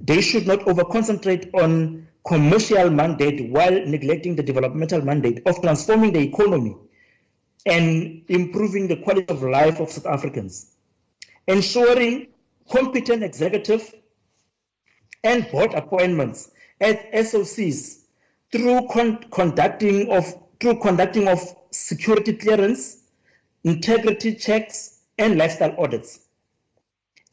[0.00, 6.12] They should not over concentrate on commercial mandate while neglecting the developmental mandate of transforming
[6.12, 6.76] the economy
[7.66, 10.72] and improving the quality of life of South Africans.
[11.46, 12.28] Ensuring
[12.70, 13.94] competent executive
[15.22, 18.04] and board appointments at SOCs
[18.52, 20.24] through con- conducting of
[20.60, 21.40] through conducting of
[21.70, 22.98] security clearance,
[23.64, 26.20] integrity checks, and lifestyle audits.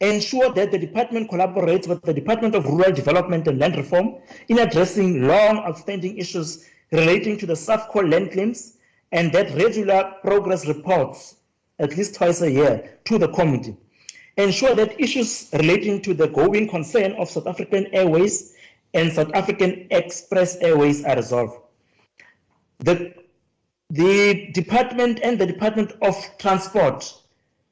[0.02, 4.16] Ensure that the department collaborates with the Department of Rural Development and Land Reform
[4.48, 8.78] in addressing long outstanding issues relating to the SAFCOL land claims
[9.12, 11.36] and that regular progress reports
[11.78, 13.76] at least twice a year to the committee.
[14.36, 18.54] Ensure that issues relating to the going concern of South African Airways
[18.94, 21.58] and South African Express Airways are resolved.
[22.80, 23.14] The,
[23.90, 27.21] the department and the Department of Transport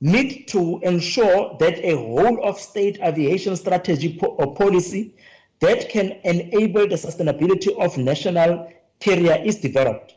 [0.00, 5.14] need to ensure that a whole of state aviation strategy po or policy
[5.60, 10.14] that can enable the sustainability of national carrier is developed.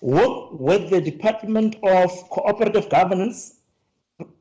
[0.00, 3.56] Work with the Department of Cooperative Governance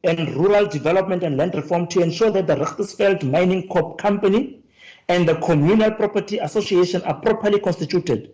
[0.03, 4.63] and Rural Development and Land Reform to ensure that the Richtersveld Mining Corp Company
[5.09, 8.33] and the Communal Property Association are properly constituted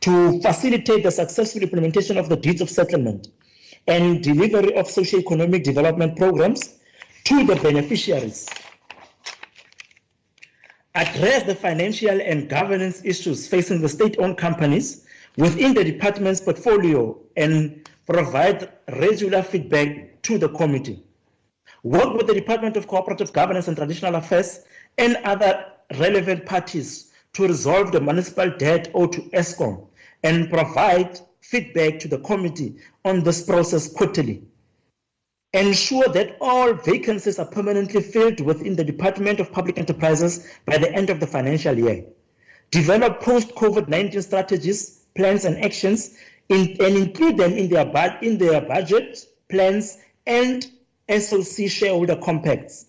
[0.00, 3.28] to facilitate the successful implementation of the deeds of settlement
[3.88, 6.76] and delivery of socio-economic development programs
[7.24, 8.48] to the beneficiaries.
[10.94, 17.88] Address the financial and governance issues facing the state-owned companies within the department's portfolio and
[18.06, 21.02] provide regular feedback to the committee.
[21.82, 24.64] Work with the Department of Cooperative Governance and Traditional Affairs
[24.98, 25.64] and other
[25.98, 29.86] relevant parties to resolve the municipal debt owed to Eskom
[30.24, 32.76] and provide feedback to the committee
[33.06, 34.42] on this process quarterly.
[35.54, 40.92] Ensure that all vacancies are permanently filled within the Department of Public Enterprises by the
[40.92, 42.04] end of the financial year.
[42.70, 46.18] Develop post-COVID-19 strategies, plans and actions
[46.50, 49.96] in, and include them in their, in their budget, plans
[50.26, 50.70] and
[51.08, 52.84] SOC shareholder compacts.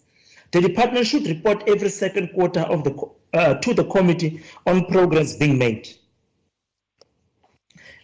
[0.52, 5.38] The department should report every second quarter of the, uh, to the committee on progress
[5.38, 5.88] being made.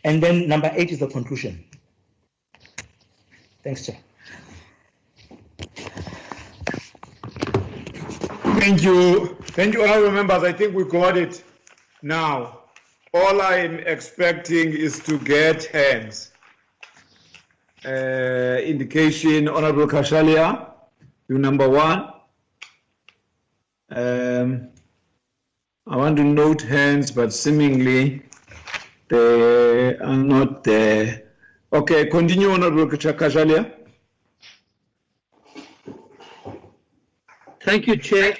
[0.05, 1.65] And then number eight is the conclusion.
[3.63, 3.97] Thanks, Chair.
[8.61, 9.35] Thank you.
[9.57, 10.43] Thank you, honorable members.
[10.43, 11.43] I think we got it
[12.03, 12.59] now.
[13.15, 16.31] All I'm expecting is to get hands.
[17.83, 20.69] Uh, indication, Honorable Cachalia,
[21.29, 22.11] you number one.
[23.89, 24.69] Um,
[25.87, 28.25] I want to note hands, but seemingly
[29.15, 31.23] they are not there.
[31.71, 33.71] Okay, continue, Honorable Cachalia.
[37.61, 38.37] Thank you, Chair.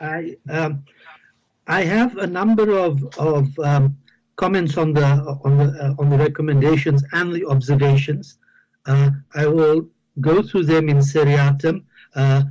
[0.00, 0.84] I um,
[1.66, 3.96] I have a number of of um,
[4.36, 5.08] comments on the
[5.46, 8.38] on the uh, on the recommendations and the observations.
[8.86, 9.88] Uh, I will
[10.20, 11.84] go through them in seriatim,
[12.16, 12.42] uh,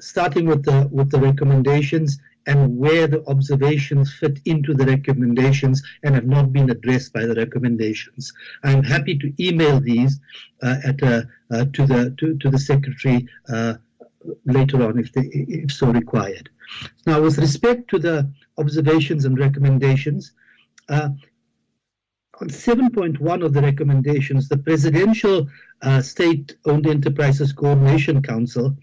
[0.00, 6.14] starting with the with the recommendations and where the observations fit into the recommendations and
[6.14, 8.32] have not been addressed by the recommendations.
[8.62, 10.20] I'm happy to email these
[10.62, 13.74] uh, at uh, uh, to the to, to the secretary uh,
[14.46, 16.50] later on if they if so required.
[17.06, 20.32] Now, with respect to the observations and recommendations,
[20.88, 21.10] uh,
[22.40, 25.46] on 7.1 of the recommendations, the Presidential
[25.82, 28.76] uh, State-Owned Enterprises Coordination Council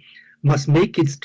[0.44, 1.18] must make its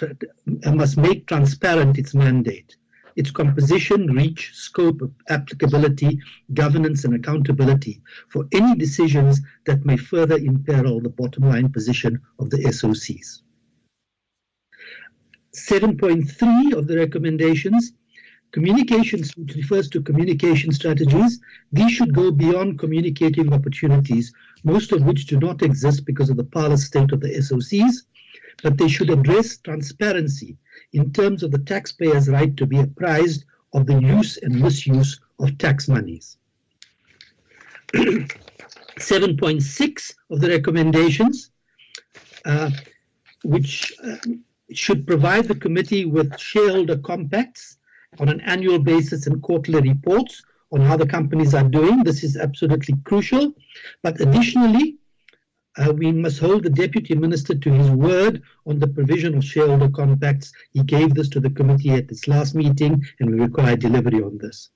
[0.65, 2.77] must make transparent its mandate,
[3.17, 6.19] its composition, reach, scope, applicability,
[6.55, 12.51] governance, and accountability for any decisions that may further imperil the bottom line position of
[12.51, 13.43] the SOCs.
[15.55, 17.93] 7.3 of the recommendations
[18.53, 21.41] Communications, which refers to communication strategies,
[21.73, 24.33] these should go beyond communicating opportunities,
[24.65, 28.07] most of which do not exist because of the parlous state of the SOCs,
[28.63, 30.57] but they should address transparency
[30.93, 35.59] in terms of the taxpayer's right to be apprised of the use and misuse of
[35.59, 36.39] tax monies.
[37.95, 41.51] 7.6 of the recommendations,
[42.45, 42.71] uh,
[43.45, 44.17] which uh,
[44.73, 47.77] should provide the committee with shareholder compacts
[48.19, 50.43] on an annual basis and quarterly reports
[50.73, 52.03] on how the companies are doing.
[52.03, 53.53] This is absolutely crucial.
[54.03, 54.97] But additionally,
[55.79, 59.91] uh, we must hold the deputy minister to his word on the provision of shareholder
[59.91, 60.53] compacts.
[60.73, 64.39] He gave this to the committee at its last meeting, and we require delivery on
[64.39, 64.71] this.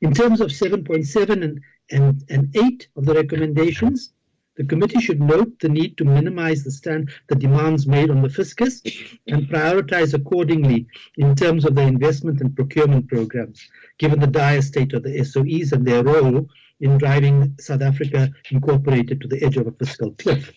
[0.00, 4.12] In terms of 7.7 and, and, and 8 of the recommendations,
[4.56, 8.28] the committee should note the need to minimize the, stand, the demands made on the
[8.28, 8.82] fiscus
[9.26, 10.86] and prioritize accordingly
[11.16, 13.66] in terms of the investment and procurement programs,
[13.98, 16.46] given the dire state of the SOEs and their role
[16.82, 20.52] in driving South Africa incorporated to the edge of a fiscal cliff.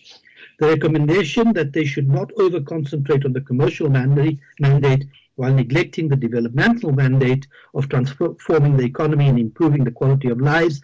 [0.58, 5.06] The recommendation that they should not over concentrate on the commercial mandate, mandate
[5.36, 10.80] while neglecting the developmental mandate of transforming the economy and improving the quality of lives,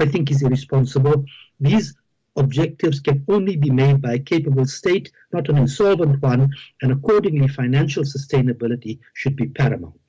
[0.00, 1.24] I think is irresponsible.
[1.60, 1.94] These
[2.36, 6.50] objectives can only be made by a capable state, not an insolvent one,
[6.82, 10.00] and accordingly financial sustainability should be paramount.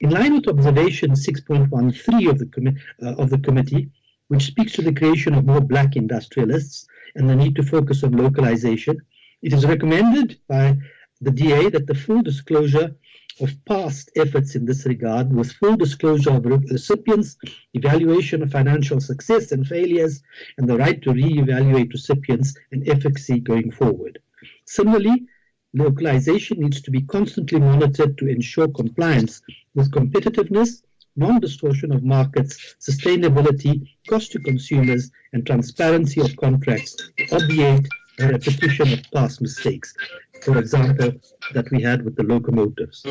[0.00, 3.90] In line with observation 6.13 of the, uh, of the committee,
[4.28, 8.12] which speaks to the creation of more black industrialists and the need to focus on
[8.12, 9.00] localization,
[9.42, 10.76] it is recommended by
[11.20, 12.94] the DA that the full disclosure
[13.40, 17.36] of past efforts in this regard with full disclosure of recipients,
[17.74, 20.22] evaluation of financial success and failures,
[20.58, 24.18] and the right to re-evaluate recipients and efficacy going forward.
[24.66, 25.26] Similarly,
[25.74, 29.42] localization needs to be constantly monitored to ensure compliance
[29.74, 30.82] with competitiveness,
[31.18, 36.96] non-distortion of markets, sustainability, cost to consumers, and transparency of contracts
[37.32, 39.94] obviate the repetition of past mistakes
[40.42, 41.12] for example,
[41.54, 43.04] that we had with the locomotives.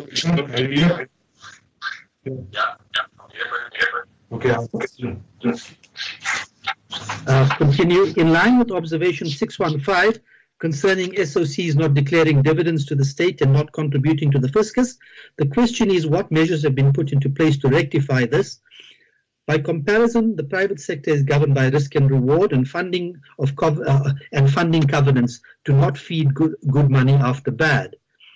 [4.32, 4.68] Okay.
[7.28, 8.06] Uh, continue.
[8.18, 10.22] In line with observation 615
[10.60, 14.98] concerning SOCs not declaring dividends to the state and not contributing to the fiscus,
[15.38, 18.60] the question is what measures have been put into place to rectify this
[19.48, 24.12] by comparison, the private sector is governed by risk and reward and funding of uh,
[24.34, 27.96] and funding covenants to not feed good, good money after bad.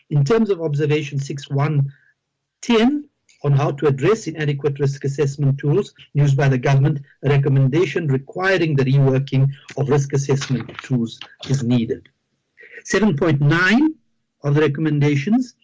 [0.09, 3.09] In terms of observation 6110
[3.43, 8.75] on how to address inadequate risk assessment tools used by the government, a recommendation requiring
[8.75, 11.19] the reworking of risk assessment tools
[11.49, 12.07] is needed.
[12.85, 13.93] 7.9
[14.43, 15.55] of the recommendations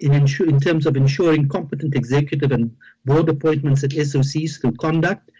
[0.00, 2.74] in, in, terms of ensuring competent executive and
[3.04, 5.30] board appointments at SOCs through conduct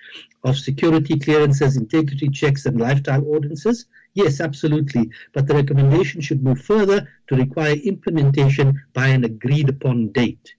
[0.45, 3.87] of security clearances, integrity checks, and lifestyle ordinances?
[4.15, 5.11] Yes, absolutely.
[5.33, 10.55] But the recommendation should move further to require implementation by an agreed upon date.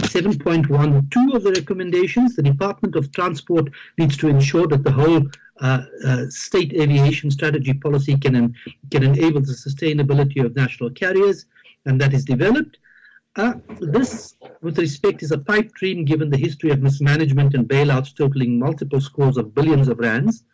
[0.00, 5.22] 7.12 of the recommendations, the Department of Transport needs to ensure that the whole
[5.60, 8.54] uh, uh, state aviation strategy policy can,
[8.90, 11.46] can enable the sustainability of national carriers,
[11.86, 12.78] and that is developed.
[13.36, 18.14] Uh, this, with respect, is a pipe dream given the history of mismanagement and bailouts
[18.14, 20.44] totaling multiple scores of billions of rands.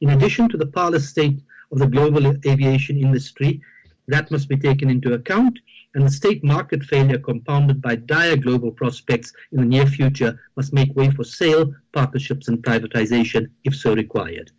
[0.00, 1.40] In addition to the parlous state
[1.72, 3.60] of the global aviation industry,
[4.08, 5.58] that must be taken into account,
[5.94, 10.72] and the state market failure compounded by dire global prospects in the near future must
[10.72, 14.52] make way for sale, partnerships, and privatization if so required.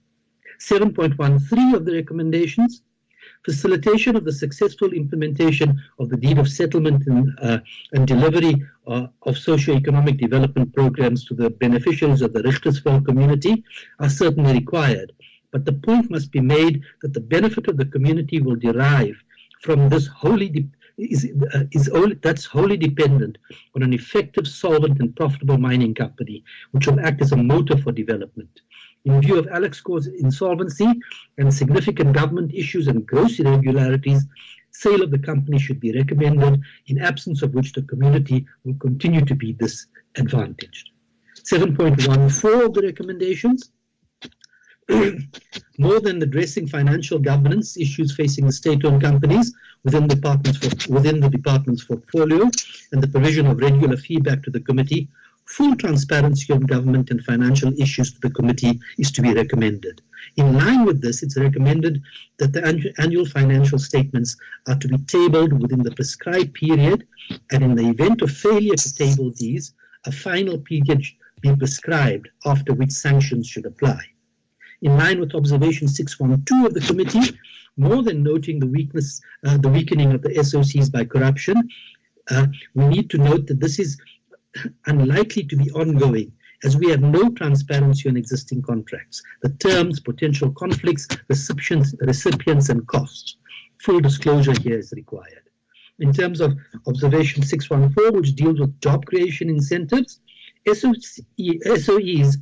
[0.59, 2.81] 7.13 of the recommendations
[3.43, 7.59] facilitation of the successful implementation of the deed of settlement and, uh,
[7.93, 13.63] and delivery uh, of socio-economic development programs to the beneficiaries of the Richtersveld community
[13.99, 15.11] are certainly required.
[15.51, 19.15] But the point must be made that the benefit of the community will derive
[19.61, 20.67] from this wholly
[20.97, 23.37] is, uh, is only, that's wholly dependent
[23.75, 27.91] on an effective, solvent, and profitable mining company, which will act as a motor for
[27.91, 28.61] development.
[29.05, 30.87] In view of Alexkor's insolvency
[31.37, 34.25] and significant government issues and gross irregularities,
[34.71, 39.25] sale of the company should be recommended, in absence of which the community will continue
[39.25, 40.91] to be disadvantaged.
[41.43, 43.71] 7.14 of the recommendations
[45.77, 49.53] more than addressing financial governance issues facing the state-owned companies
[49.83, 52.49] within, departments within the department's portfolio
[52.91, 55.07] and the provision of regular feedback to the committee,
[55.51, 60.01] Full transparency on government and financial issues to the committee is to be recommended.
[60.37, 62.01] In line with this, it's recommended
[62.37, 67.05] that the annual financial statements are to be tabled within the prescribed period,
[67.51, 69.73] and in the event of failure to table these,
[70.05, 71.03] a final period
[71.41, 74.01] be prescribed after which sanctions should apply.
[74.81, 77.37] In line with observation 612 of the committee,
[77.77, 81.69] more than noting the weakness, uh, the weakening of the SOCs by corruption,
[82.29, 83.97] uh, we need to note that this is
[84.87, 86.31] unlikely to be ongoing
[86.63, 92.85] as we have no transparency on existing contracts, the terms, potential conflicts, recipients, recipients and
[92.87, 93.37] costs.
[93.79, 95.43] Full disclosure here is required.
[95.99, 96.55] In terms of
[96.87, 100.19] observation 614, which deals with job creation incentives,
[100.67, 102.37] SOEs,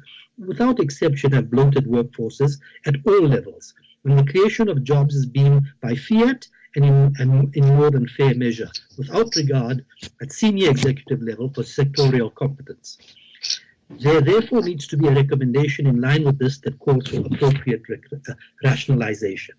[0.46, 3.74] without exception, have bloated workforces at all levels,
[4.06, 8.08] and the creation of jobs is being by fiat and in, and in more than
[8.08, 9.86] fair measure, without regard
[10.22, 12.98] at senior executive level for sectorial competence.
[13.90, 17.82] There therefore needs to be a recommendation in line with this that calls for appropriate
[17.92, 18.34] uh,
[18.64, 19.56] rationalization.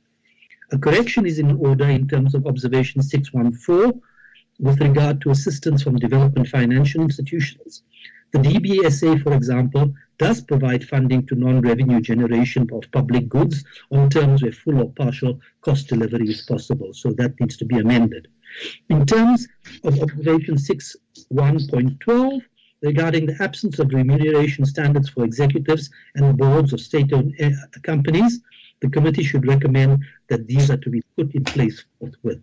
[0.72, 4.00] A correction is in order in terms of observation 614
[4.60, 7.82] with regard to assistance from development financial institutions.
[8.32, 14.42] The DBSA, for example, does provide funding to non-revenue generation of public goods on terms
[14.42, 16.92] where full or partial cost delivery is possible.
[16.92, 18.28] So that needs to be amended.
[18.88, 19.48] In terms
[19.82, 22.42] of observation 6.1.12,
[22.82, 27.52] regarding the absence of remuneration standards for executives and boards of state-owned eh,
[27.82, 28.40] companies,
[28.80, 32.42] the committee should recommend that these are to be put in place forthwith.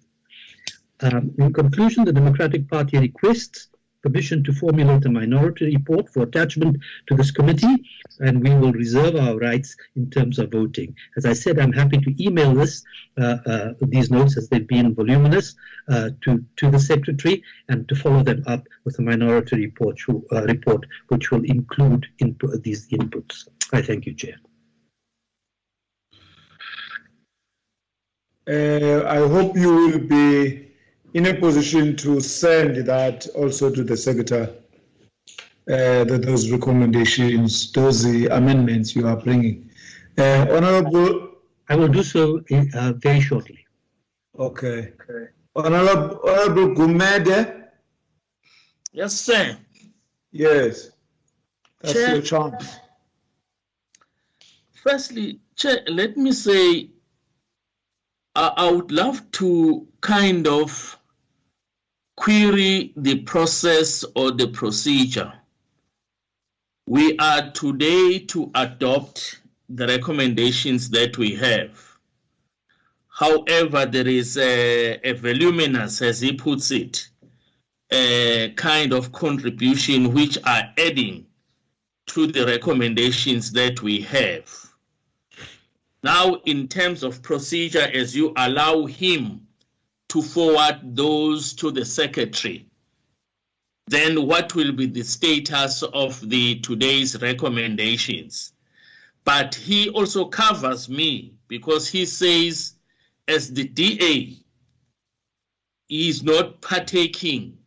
[1.00, 3.70] Um, in conclusion, the Democratic Party requests
[4.08, 6.78] permission to formulate a minority report for attachment
[7.08, 7.76] to this committee,
[8.20, 10.96] and we will reserve our rights in terms of voting.
[11.18, 12.84] As I said, I'm happy to email this,
[13.20, 15.56] uh, uh, these notes as they've been voluminous,
[15.90, 20.44] uh, to, to the secretary and to follow them up with a minority report, uh,
[20.44, 22.06] report which will include
[22.64, 23.48] these inputs.
[23.74, 24.38] I thank you, Chair.
[28.50, 30.67] Uh, I hope you will be
[31.18, 34.48] in a position to send that also to the secretary,
[35.68, 39.68] uh, those recommendations, those uh, amendments you are bringing.
[40.16, 41.32] Uh, Honorable.
[41.70, 43.66] I will do so in, uh, very shortly.
[44.38, 44.94] Okay.
[45.02, 45.32] okay.
[45.56, 47.64] Honorable, Honorable Gumede.
[48.94, 49.58] Yes, sir.
[50.32, 50.92] Yes.
[51.82, 52.78] That's Chair, your chance.
[54.84, 56.92] Firstly, Chair, let me say
[58.36, 60.97] I, I would love to kind of
[62.18, 65.32] query the process or the procedure.
[66.88, 71.80] We are today to adopt the recommendations that we have.
[73.08, 77.08] However, there is a, a voluminous, as he puts it,
[78.56, 81.26] kind of contribution which are adding
[82.08, 84.50] to the recommendations that we have.
[86.04, 89.47] Now, in terms of procedure, as you allow him
[90.10, 92.66] to forward those to the secretary.
[93.88, 98.54] Then what will be the status of the today's recommendations?
[99.24, 102.74] But he also covers me because he says
[103.28, 104.38] as the DA,
[105.88, 107.58] he is not partaking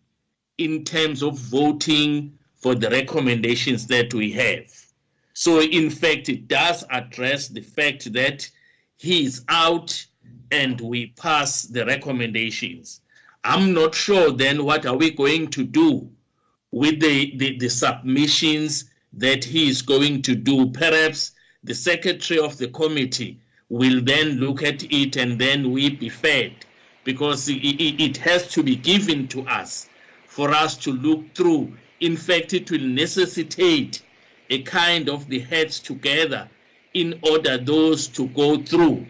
[0.58, 4.70] in terms of voting for the recommendations that we have.
[5.32, 8.48] So in fact, it does address the fact that
[8.98, 10.06] he is out
[10.50, 13.00] and we pass the recommendations.
[13.44, 16.10] I'm not sure then what are we going to do
[16.70, 20.70] with the, the, the submissions that he is going to do.
[20.70, 21.32] Perhaps
[21.64, 23.38] the secretary of the committee
[23.68, 26.52] will then look at it and then we be fed
[27.04, 29.88] because it, it, has to be given to us
[30.26, 31.72] for us to look through.
[32.00, 34.02] In fact, it will necessitate
[34.48, 36.48] a kind of the heads together
[36.94, 39.06] in order those to go through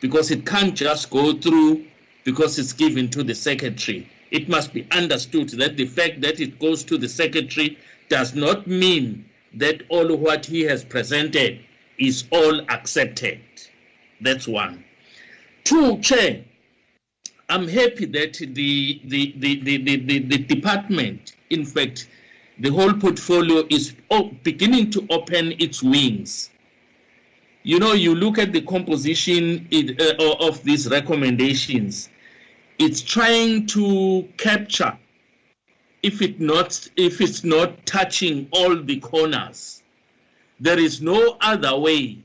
[0.00, 1.84] because it can't just go through
[2.24, 4.08] because it's given to the secretary.
[4.30, 7.78] It must be understood that the fact that it goes to the secretary
[8.08, 9.24] does not mean
[9.54, 11.60] that all what he has presented
[11.98, 13.40] is all accepted.
[14.20, 14.84] That's one.
[15.64, 16.44] Two, Chair,
[17.48, 22.08] I'm happy that the, the, the, the, the, the, the department, in fact,
[22.58, 23.94] the whole portfolio is
[24.42, 26.50] beginning to open its wings
[27.62, 32.08] you know, you look at the composition uh, of these recommendations,
[32.78, 34.96] it's trying to capture,
[36.02, 39.82] if it not, if it's not touching all the corners,
[40.58, 42.18] there is no other way,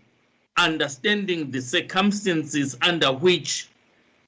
[0.58, 3.70] understanding the circumstances under which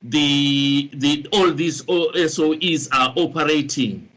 [0.02, 4.10] the, the all these SOEs are operating.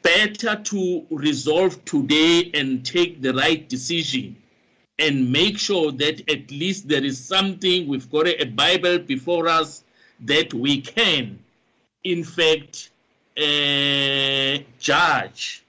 [0.00, 4.36] Better to resolve today and take the right decision
[4.98, 9.84] and make sure that at least there is something, we've got a, Bible before us
[10.20, 11.38] that we can,
[12.02, 12.90] in fact,
[13.36, 15.62] uh, judge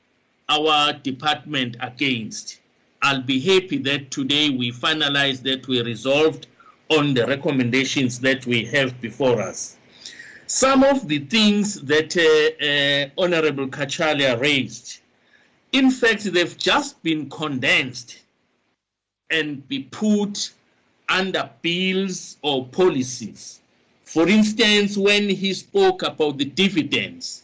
[0.47, 2.59] our department against.
[3.01, 6.47] I'll be happy that today we finalized that we resolved
[6.89, 9.77] on the recommendations that we have before us.
[10.47, 14.99] Some of the things that uh, uh, Honorable Cachalia raised,
[15.71, 18.17] in fact, they've just been condensed
[19.31, 20.51] and be put
[21.07, 23.61] under bills or policies.
[24.03, 27.43] For instance, when he spoke about the dividends,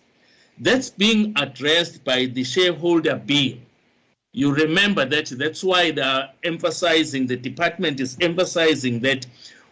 [0.58, 3.58] that's being addressed by the shareholder bill.
[4.32, 9.26] You remember that that's why they're emphasizing, the department is emphasizing that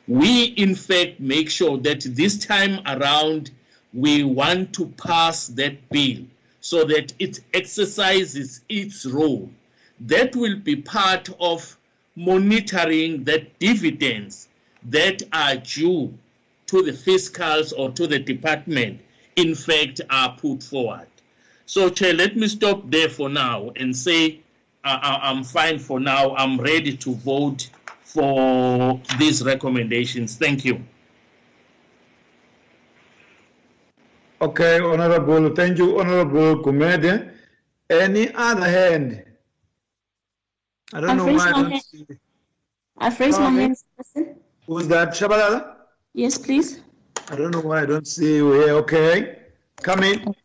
[0.08, 3.52] we in fact make sure that this time around
[3.94, 6.26] we want to pass that bill
[6.62, 9.50] so that it exercises its role.
[10.00, 11.78] That will be part of
[12.16, 14.48] monitoring the dividends
[14.84, 16.14] that are due
[16.68, 19.02] to the fiscals or to the department,
[19.36, 21.08] in fact, are put forward.
[21.66, 24.42] So, Chair, let me stop there for now and say
[24.84, 26.36] uh, uh, I'm fine for now.
[26.36, 27.70] I'm ready to vote
[28.04, 30.36] for these recommendations.
[30.36, 30.84] Thank you.
[34.42, 35.56] Okay, Honorable.
[35.56, 37.32] Thank you, Honorable Gumede.
[37.90, 39.24] Any other hand?
[40.94, 42.06] I don't know why I don't see.
[43.00, 43.76] I've raised my hand.
[44.68, 45.10] Who's that?
[45.10, 45.76] Shabalala?
[46.14, 46.82] Yes, please.
[47.30, 48.74] I don't know why I don't see you here.
[48.74, 49.40] Okay.
[49.82, 50.36] Come in.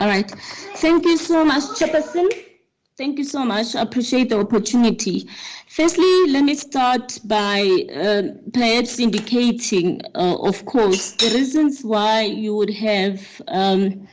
[0.00, 0.30] All right.
[0.76, 2.30] Thank you so much, Chairperson.
[2.96, 3.76] Thank you so much.
[3.76, 5.28] I appreciate the opportunity.
[5.68, 8.22] Firstly, let me start by uh,
[8.52, 14.08] perhaps indicating, uh, of course, the reasons why you would have um,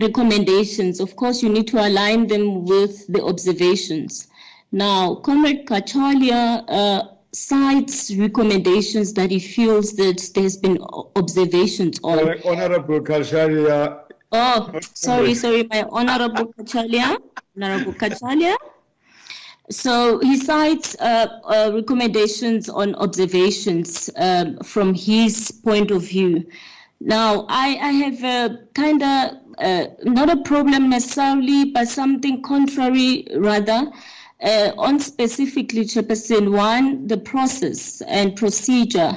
[0.00, 1.00] recommendations.
[1.00, 4.28] Of course, you need to align them with the observations.
[4.72, 10.78] Now, Comrade Cachalia uh, cites recommendations that he feels that there's been
[11.14, 12.18] observations on.
[12.44, 14.00] Honorable Kalsharia.
[14.32, 17.18] Oh, sorry, sorry, my Honorable Cachalia.
[17.54, 18.56] Honorable Cachalia.
[19.70, 26.46] So he cites uh, uh, recommendations on observations um, from his point of view.
[27.00, 33.26] Now, I, I have a kind of uh, not a problem necessarily, but something contrary
[33.36, 33.90] rather.
[34.42, 39.16] Uh, on specifically, Chairperson, one, the process and procedure.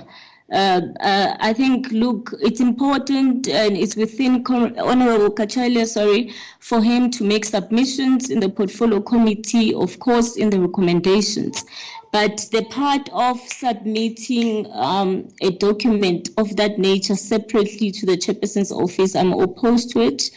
[0.51, 7.09] Uh, uh, I think, look, it's important and it's within Honorable Cachalia, sorry, for him
[7.11, 11.65] to make submissions in the portfolio committee, of course, in the recommendations.
[12.11, 18.71] But the part of submitting um, a document of that nature separately to the chairperson's
[18.71, 20.29] office, I'm opposed to it.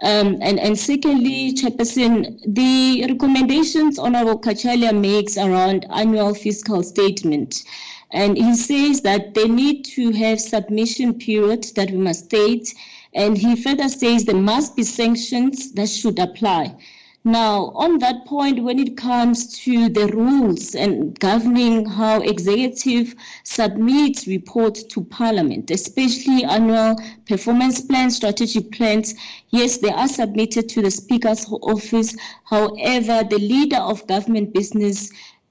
[0.00, 7.64] Um, and, and secondly, Chairperson, the recommendations Honorable Cachalia makes around annual fiscal statement.
[8.12, 12.74] And he says that they need to have submission period that we must state.
[13.12, 16.76] And he further says there must be sanctions that should apply.
[17.24, 24.28] Now, on that point, when it comes to the rules and governing how executive submits
[24.28, 26.96] reports to Parliament, especially annual
[27.26, 29.14] performance plans, strategic plans,
[29.50, 32.16] yes, they are submitted to the Speaker's office.
[32.44, 35.10] However, the leader of government business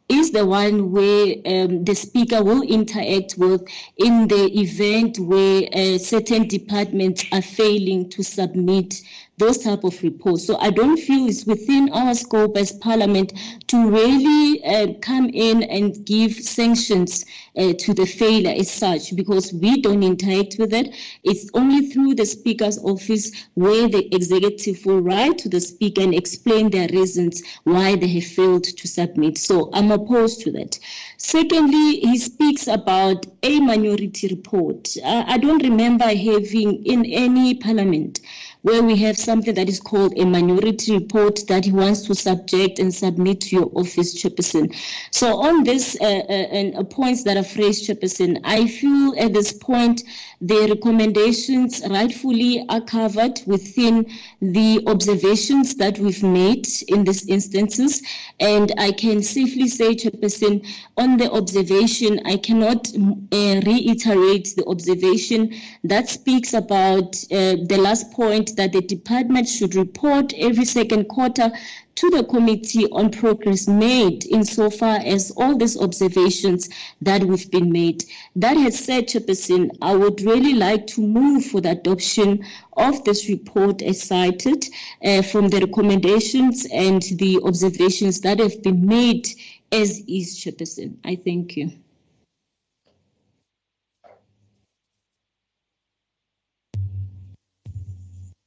[0.10, 5.98] is the one where um, the speaker will interact with in the event where uh,
[5.98, 9.02] certain departments are failing to submit
[9.38, 10.46] those type of reports.
[10.46, 13.34] So I don't feel it's within our scope as Parliament
[13.68, 17.24] to really uh, come in and give sanctions
[17.56, 20.96] uh, to the failure as such because we don't interact with it.
[21.24, 26.16] It's only through the Speaker's office where the executive will write to the Speaker and
[26.16, 29.38] explain their reasons why they have failed to submit.
[29.38, 30.80] So I'm opposed to that.
[31.18, 34.96] Secondly, he speaks about a minority report.
[35.04, 38.20] Uh, I don't remember having in any Parliament
[38.62, 42.80] where we have something that is called a minority report that he wants to subject
[42.80, 44.76] and submit to your office, Chairperson.
[45.12, 49.54] So on this uh, uh, uh, points that are raised, Chairperson, I feel at this
[49.54, 50.04] point
[50.42, 54.06] the recommendations rightfully are covered within
[54.42, 58.04] the observations that we've made in these instances.
[58.40, 65.54] And I can safely say, Chairperson, on the observation, I cannot uh, reiterate the observation
[65.84, 71.52] that speaks about uh, the last point that the department should report every second quarter
[71.96, 76.70] to the committee on progress made insofar as all these observations
[77.02, 78.04] that we've been made.
[78.36, 83.28] That has said, Chairperson, I would really like to move for the adoption of this
[83.30, 84.66] report as cited
[85.04, 89.28] uh, from the recommendations and the observations that have been made
[89.72, 90.98] as is, Chairperson.
[91.04, 91.72] I thank you.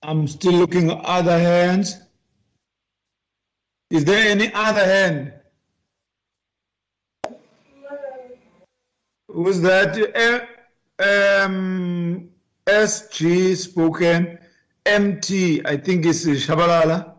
[0.03, 2.01] I'm still looking at other hands.
[3.90, 5.32] Is there any other hand?
[9.28, 10.46] Who's that
[10.98, 12.30] uh, um,
[12.66, 14.38] SG spoken?
[14.86, 17.14] MT, I think it's Shabalala.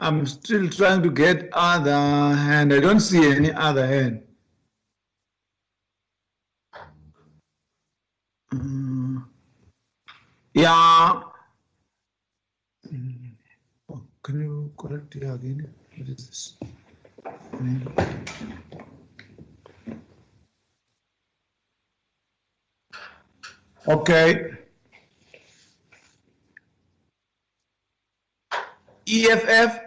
[0.00, 2.72] I'm still trying to get other hand.
[2.72, 4.22] I don't see any other hand.
[8.52, 9.28] Um,
[10.54, 11.22] yeah.
[14.22, 15.74] Can you correct it again?
[15.96, 16.54] What is this?
[23.88, 24.52] Okay.
[29.08, 29.80] EFF.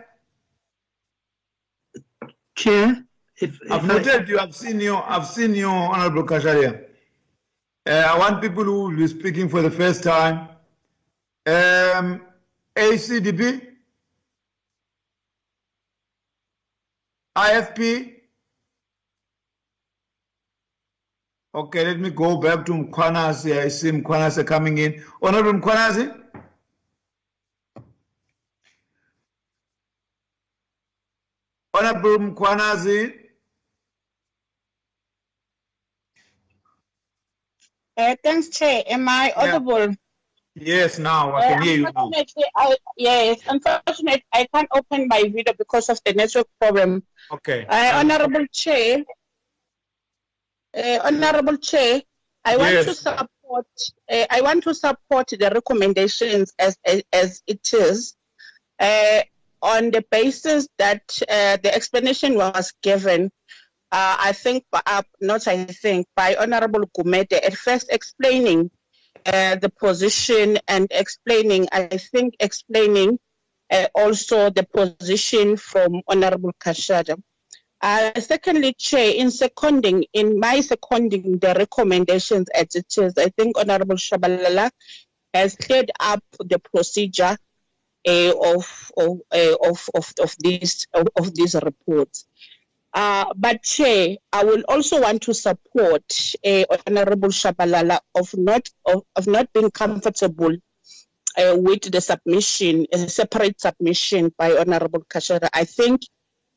[2.56, 3.04] Chair,
[3.42, 4.40] if, if I've noted you.
[4.40, 4.96] I've seen you.
[4.96, 6.86] I've seen you, Honorable Kasharia.
[7.86, 10.50] Uh, I want people who will be speaking for the first time.
[11.46, 12.22] Um,
[12.76, 13.75] ACDP.
[17.38, 18.14] IFP.
[21.54, 23.58] Okay, let me go back to Mkwanazi.
[23.58, 25.04] I see Mkwanazi coming in.
[25.22, 26.12] Honorable Mkwanazi.
[31.74, 33.14] Honorable Mkwanazi.
[37.98, 38.84] Uh, thanks, Chair.
[38.88, 39.96] Am I audible?
[40.56, 42.12] Yes, now I can Uh, hear you now.
[42.56, 47.04] I, yes, unfortunately, I can't open my video because of the network problem.
[47.32, 47.66] Okay.
[47.68, 49.04] Uh, Honorable Chair,
[50.78, 52.02] uh, Honorable Chair,
[52.44, 53.68] I want to support.
[54.10, 58.16] Uh, I want to support the recommendations as as, as it is,
[58.80, 59.22] uh,
[59.62, 63.32] on the basis that uh, the explanation was given.
[63.92, 68.70] Uh, I think, uh, not I think, by Honorable Gumede at first explaining
[69.26, 73.20] uh, the position and explaining, I think, explaining
[73.72, 77.22] uh, also the position from Honorable Kashada.
[77.82, 83.58] Uh, secondly, Chair, in seconding, in my seconding the recommendations as it is, I think
[83.58, 84.72] Honorable Shabalala
[85.34, 87.38] has cleared up the procedure
[88.08, 92.26] uh, of, of, uh, of, of, of, these, of, of these reports.
[92.94, 96.04] Uh, but Chair, I will also want to support
[96.46, 100.56] uh, Honorable Shabalala of not of, of not being comfortable
[101.38, 105.50] uh, with the submission, a separate submission by Honorable Kashara.
[105.54, 106.02] I think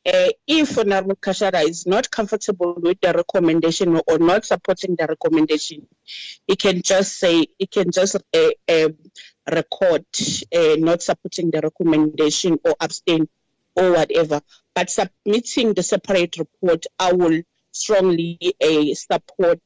[0.07, 5.07] uh, if Honorable Kashara is not comfortable with the recommendation or, or not supporting the
[5.07, 5.87] recommendation,
[6.47, 8.89] he can just say he can just uh, uh,
[9.51, 10.05] record
[10.79, 13.29] not supporting the recommendation or abstain
[13.74, 14.41] or whatever.
[14.74, 18.39] But submitting the separate report, I will strongly
[18.95, 19.61] support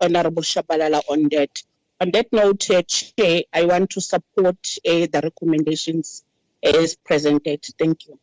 [0.00, 1.62] Honorable Shabalala on that.
[2.00, 4.56] On that note, uh, Chair, I want to support
[4.88, 6.24] uh, the recommendations
[6.62, 7.64] as presented.
[7.78, 8.18] Thank you.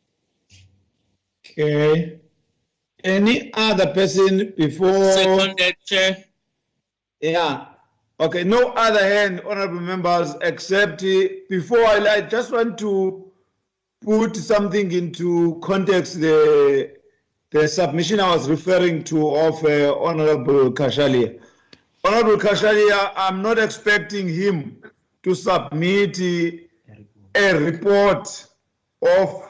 [1.46, 2.20] Okay.
[3.04, 5.12] Any other person before?
[5.12, 6.26] Seconded, Chair.
[7.22, 7.68] Yeah.
[8.20, 8.44] Okay.
[8.44, 13.32] No other hand, honorable members, except uh, before I, I just want to
[14.02, 16.20] put something into context.
[16.20, 16.98] The
[17.52, 21.40] the submission I was referring to of uh, Honorable Cachalia.
[22.08, 24.82] Honorable Cachalia, I'm not expecting him
[25.24, 28.47] to submit a report
[29.01, 29.43] of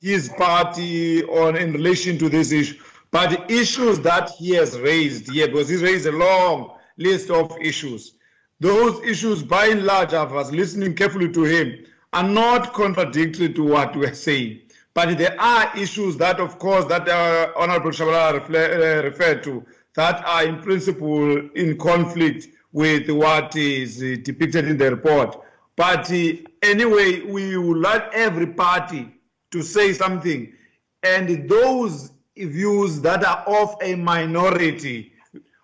[0.00, 2.80] his party on in relation to this issue,
[3.10, 7.56] but the issues that he has raised here, because he's raised a long list of
[7.60, 8.14] issues.
[8.60, 13.64] Those issues, by and large, I was listening carefully to him, are not contradictory to
[13.64, 14.60] what we're saying.
[14.94, 19.64] But there are issues that, of course, that uh, Honorable Shabala refle- uh, referred to
[19.98, 25.40] that are in principle in conflict with what is depicted in the report.
[25.74, 29.12] But uh, anyway, we would like every party
[29.50, 30.52] to say something.
[31.02, 35.14] And those views that are of a minority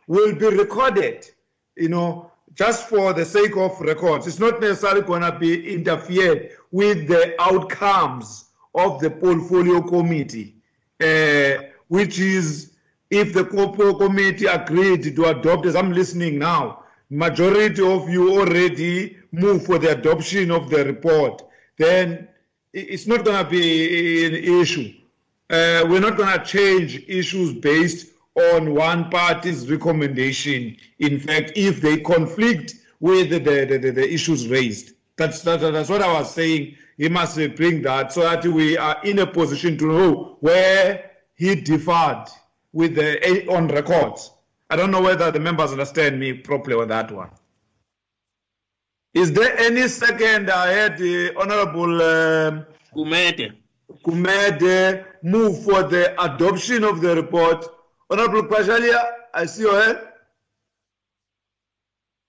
[0.09, 1.31] will be recorded,
[1.77, 4.27] you know, just for the sake of records.
[4.27, 10.57] It's not necessarily going to be interfered with the outcomes of the portfolio committee,
[11.01, 12.74] uh, which is
[13.15, 19.17] if the corporate committee agreed to adopt, as I'm listening now, majority of you already
[19.31, 21.43] move for the adoption of the report,
[21.79, 22.27] then
[22.73, 24.93] it's not going to be an issue.
[25.49, 30.77] Uh, we're not going to change issues based on one party's recommendation.
[30.99, 34.95] In fact, if they conflict with the, the, the, the issues raised.
[35.17, 36.77] That's, that, that's what I was saying.
[36.97, 41.55] He must bring that so that we are in a position to know where he
[41.55, 42.27] differed
[42.75, 44.33] with the on records.
[44.69, 47.31] I don't know whether the members understand me properly on that one.
[49.15, 53.53] Is there any second I had the Honorable um, Gumede.
[54.05, 57.65] Kumede move for the adoption of the report?
[58.11, 60.01] Honorable Kwashalia, I see your hand.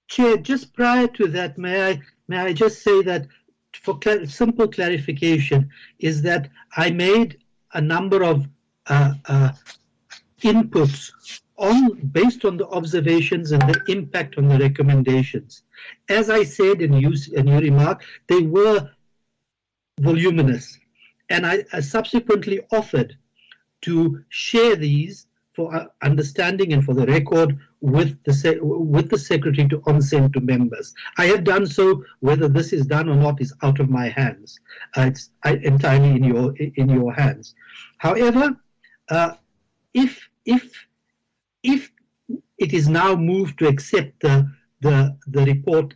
[0.08, 3.28] Chair, just prior to that, may I may I just say that
[3.74, 5.70] for cl- simple clarification
[6.00, 7.40] is that I made
[7.74, 8.48] a number of
[8.88, 9.52] uh, uh,
[10.42, 11.12] inputs
[11.58, 15.64] on based on the observations and the impact on the recommendations.
[16.10, 18.90] As I said in you in your remark, they were
[20.00, 20.78] voluminous,
[21.30, 23.18] and I, I subsequently offered
[23.82, 29.68] to share these for uh, understanding and for the record with the with the secretary
[29.70, 30.94] to on send to members.
[31.18, 32.04] I have done so.
[32.20, 34.60] Whether this is done or not is out of my hands.
[34.98, 37.56] Uh, it's I, entirely in your in your hands.
[38.00, 38.58] However,
[39.10, 39.36] uh,
[39.96, 40.64] if if
[41.64, 41.92] if
[42.60, 44.36] it is now moved to accept the
[44.82, 45.96] the the report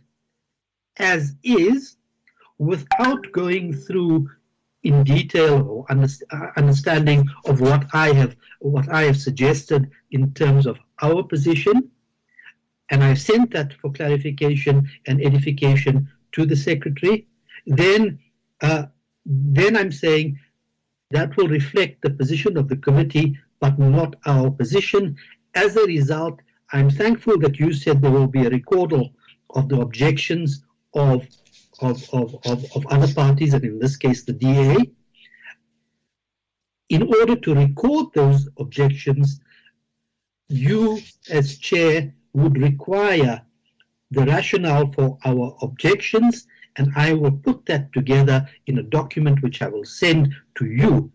[0.98, 1.96] as is,
[2.58, 4.28] without going through
[4.82, 10.66] in detail or uh, understanding of what I have what I have suggested in terms
[10.66, 11.90] of our position,
[12.90, 17.26] and I've sent that for clarification and edification to the secretary.
[17.66, 18.18] Then,
[18.62, 18.84] uh,
[19.24, 20.38] then I'm saying
[21.10, 25.16] that will reflect the position of the committee, but not our position.
[25.54, 26.40] As a result,
[26.72, 29.10] I'm thankful that you said there will be a recordal
[29.50, 31.26] of the objections of,
[31.80, 34.76] of, of, of, of other parties, and in this case, the DA.
[36.88, 39.40] In order to record those objections,
[40.48, 43.42] you as chair would require
[44.10, 46.46] the rationale for our objections,
[46.76, 51.12] and I will put that together in a document which I will send to you.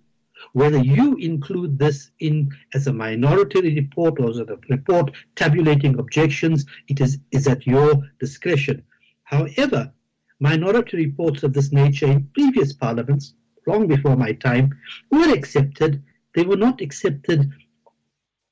[0.53, 6.65] Whether you include this in as a minority report or as a report tabulating objections,
[6.87, 8.83] it is, is at your discretion.
[9.23, 9.91] However,
[10.39, 13.33] minority reports of this nature in previous parliaments,
[13.67, 14.77] long before my time,
[15.11, 16.03] were accepted.
[16.35, 17.51] They were not accepted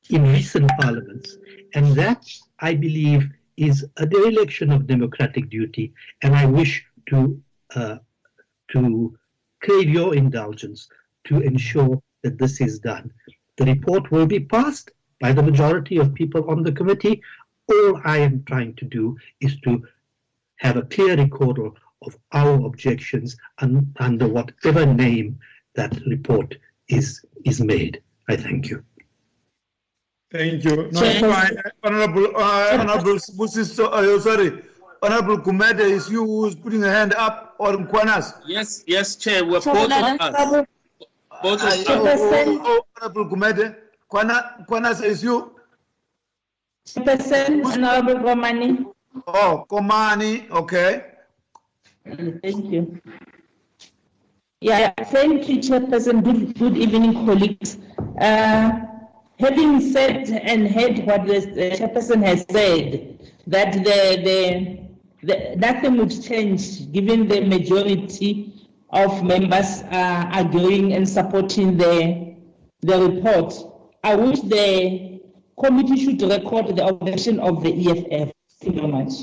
[0.09, 1.37] in recent parliaments.
[1.75, 2.25] And that,
[2.59, 5.93] I believe, is a dereliction of democratic duty.
[6.23, 7.41] And I wish to,
[7.75, 7.97] uh,
[8.71, 9.17] to
[9.61, 10.89] crave your indulgence
[11.25, 13.11] to ensure that this is done.
[13.57, 17.21] The report will be passed by the majority of people on the committee.
[17.71, 19.83] All I am trying to do is to
[20.57, 21.59] have a clear record
[22.01, 25.39] of our objections un, under whatever name
[25.75, 26.55] that report
[26.89, 28.01] is, is made.
[28.27, 28.83] I thank you.
[30.31, 30.89] Thank you.
[30.91, 31.57] No, fine.
[31.83, 34.63] Honorable, uh, Honorable Busisto, uh, sorry,
[35.01, 38.41] Honorable Gumede, is you who's putting a hand up or Mkwanas?
[38.47, 40.65] Yes, yes, Chair, we're both of us.
[41.43, 43.75] Both of Uh, oh, oh, oh, Honorable Gumede,
[44.09, 45.51] Kwana, Kwanas is you?
[46.87, 48.85] Chairperson, Honorable Romani.
[49.27, 51.03] Oh, Komani, okay.
[52.05, 53.01] Thank you.
[54.61, 56.23] Yeah, thank you, Chairperson.
[56.23, 57.77] Good, good evening, colleagues.
[58.21, 58.79] Uh,
[59.37, 64.79] having said and heard what the the Chairperson has said, that the, the,
[65.27, 68.62] the, nothing would change given the majority
[68.93, 72.35] of members uh, agreeing and supporting the,
[72.81, 73.53] the report.
[74.03, 75.19] I wish the
[75.59, 78.31] committee should record the objection of the EFF.
[78.61, 79.13] Thank you very much.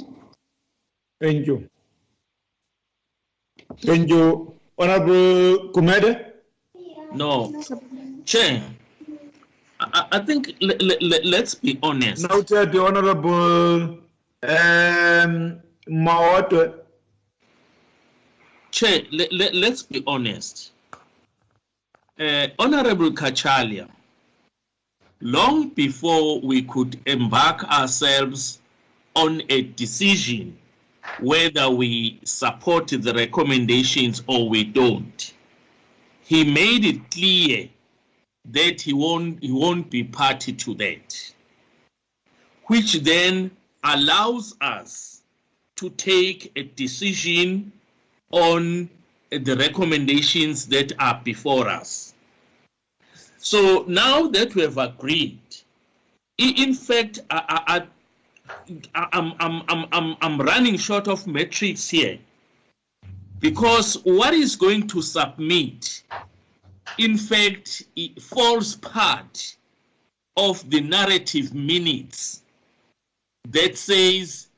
[1.21, 1.69] Thank you.
[3.83, 4.55] Thank you.
[4.79, 6.27] Honorable Gumede?
[7.13, 7.53] No,
[8.25, 8.63] Chair,
[9.81, 12.29] I, I I think let, let, let's be honest.
[12.29, 13.99] Noted the Honorable
[14.43, 16.80] um, Maotwe.
[18.71, 20.73] Chair, let, let, let's be honest.
[22.19, 23.89] Uh, Honorable Cachalia,
[25.21, 28.61] long before we could embark ourselves
[29.17, 30.57] on a decision
[31.19, 35.33] whether we support the recommendations or we don't,
[36.23, 37.69] he made it clear
[38.45, 41.33] that he won't, he won't be party to that,
[42.67, 43.51] which then
[43.85, 45.23] allows us
[45.77, 47.73] to take a decision
[48.31, 48.89] on
[49.31, 52.15] the recommendations that are before us.
[53.39, 55.41] So now that we have agreed,
[56.39, 57.87] in fact, I,
[58.95, 62.19] I, I'm, I'm, I'm, I'm, running short of metrics here
[63.39, 66.03] because what is going to submit,
[66.99, 69.57] in fact, it falls part
[70.37, 72.43] of the narrative minutes
[73.49, 74.49] that says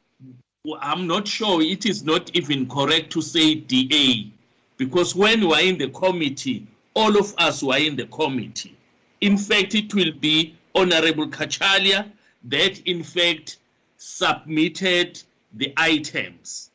[0.80, 4.30] I'm not sure it is not even correct to say DA
[4.76, 8.76] because when we are in the committee, all of us were in the committee.
[9.20, 12.08] In fact, it will be Honorable Cachalia
[12.44, 13.58] that, in fact,
[13.96, 15.20] submitted
[15.54, 16.70] the items.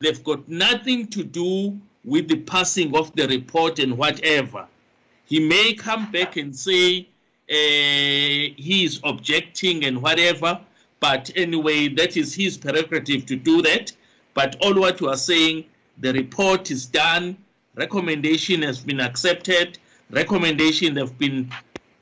[0.00, 4.66] They've got nothing to do with the passing of the report and whatever.
[5.24, 7.08] He may come back and say
[7.48, 10.60] uh, he is objecting and whatever,
[11.00, 13.92] but anyway, that is his prerogative to do that.
[14.34, 15.64] But all what we are saying,
[15.98, 17.36] the report is done,
[17.74, 19.78] recommendation has been accepted,
[20.10, 21.50] recommendation have been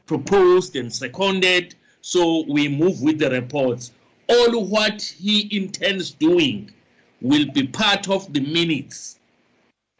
[0.06, 3.92] proposed and seconded, so we move with the reports.
[4.28, 6.70] All what he intends doing
[7.20, 9.18] will be part of the minutes.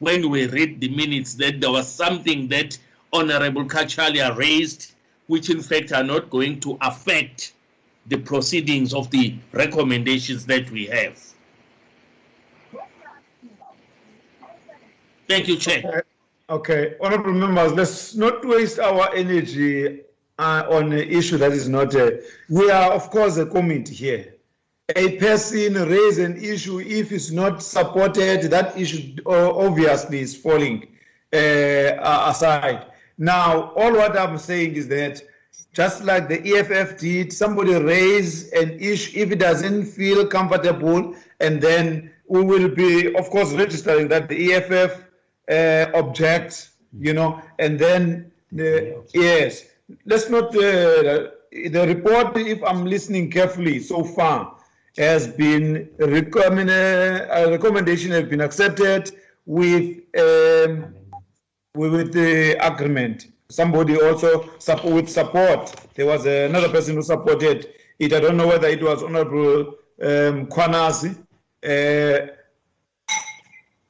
[0.00, 2.78] When we read the minutes, that there was something that
[3.12, 4.92] Honorable Cachalia raised,
[5.28, 7.54] which in fact are not going to affect
[8.08, 11.18] the proceedings of the recommendations that we have.
[15.28, 16.04] Thank you, Chair.
[16.50, 20.00] Okay, honorable members, let's not waste our energy
[20.38, 21.94] uh, on an issue that is not.
[21.94, 22.12] Uh,
[22.48, 24.34] we are, of course, a committee here.
[24.96, 30.88] A person raise an issue if it's not supported, that issue uh, obviously is falling
[31.34, 32.86] uh, aside.
[33.18, 35.20] Now, all what I'm saying is that
[35.72, 41.60] just like the EFF did, somebody raise an issue if it doesn't feel comfortable, and
[41.60, 45.04] then we will be, of course, registering that the EFF
[45.50, 49.66] uh, objects, you know, and then, uh, yes,
[50.04, 54.56] let's not uh, the report, if I'm listening carefully so far,
[54.96, 59.12] has been recommend, a recommendation has been accepted
[59.46, 60.94] with um,
[61.74, 63.28] with the agreement.
[63.50, 65.74] Somebody also support, with support.
[65.94, 67.68] There was another person who supported
[67.98, 68.12] it.
[68.12, 71.16] I don't know whether it was Honorable um, Kwanasi.
[71.64, 72.34] Uh,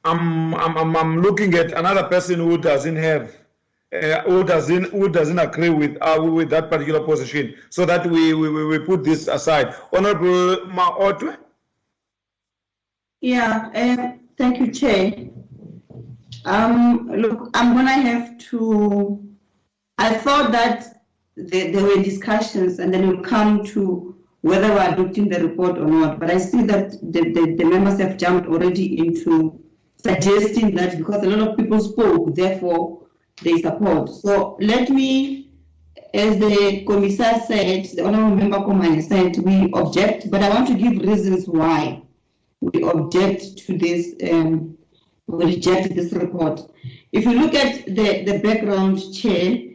[0.05, 3.35] I'm, I'm, I'm looking at another person who doesn't have
[3.91, 8.33] uh, who doesn't who doesn't agree with uh, with that particular position, so that we
[8.35, 9.73] we, we put this aside.
[9.91, 11.35] Honorable Maotwe.
[13.19, 15.29] Yeah, uh, thank you, Chair.
[16.45, 19.28] Um, look, I'm gonna have to.
[19.99, 21.03] I thought that
[21.35, 25.87] there, there were discussions, and then we'll come to whether we're adopting the report or
[25.87, 26.19] not.
[26.21, 29.61] But I see that the, the, the members have jumped already into
[29.97, 33.03] suggesting that because a lot of people spoke, therefore
[33.43, 34.09] they support.
[34.09, 35.51] So let me,
[36.13, 40.75] as the Commissar said, the Honorable Member Komane said, we object, but I want to
[40.75, 42.01] give reasons why
[42.61, 44.77] we object to this, um,
[45.27, 46.71] we reject this report.
[47.11, 49.68] If you look at the, the background chair,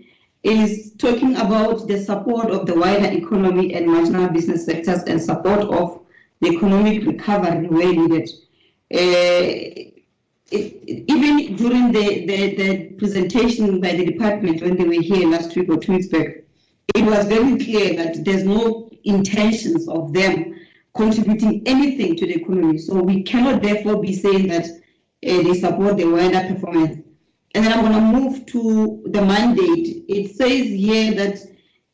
[0.45, 5.61] is talking about the support of the wider economy and marginal business sectors and support
[5.61, 6.01] of
[6.41, 8.29] the economic recovery where needed.
[8.93, 9.91] Uh,
[10.51, 15.57] it, even during the, the, the, presentation by the department when they were here last
[15.57, 16.29] week or two weeks back,
[16.95, 20.55] it was very clear that there's no intentions of them
[20.95, 22.79] contributing anything to the economy.
[22.79, 27.04] So we cannot therefore be saying that uh, they support the wider performance.
[27.55, 30.05] And then I'm going to move to the mandate.
[30.09, 31.39] It says here that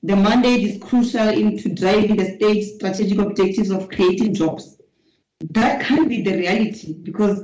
[0.03, 4.81] the mandate is crucial into driving the state's strategic objectives of creating jobs.
[5.51, 7.41] That can't be the reality because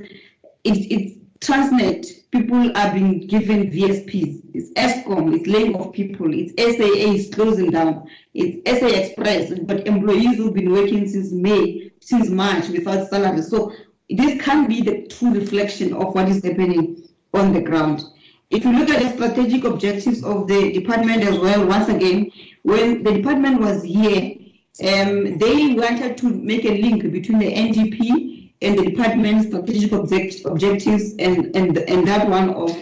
[0.65, 4.41] it's, it's Transnet, people are being given VSPs.
[4.55, 6.33] It's Eskom, it's laying off people.
[6.33, 8.09] It's SAA is closing down.
[8.33, 13.43] It's SA Express, but employees who've been working since May, since March without salary.
[13.43, 13.73] So
[14.09, 17.06] this can't be the true reflection of what is happening
[17.37, 18.05] on the ground.
[18.51, 22.31] If you look at the strategic objectives of the department as well, once again,
[22.63, 24.37] when the department was here,
[24.83, 30.45] um, they wanted to make a link between the NDP and the department's strategic object,
[30.45, 32.77] objectives and, and, and that one of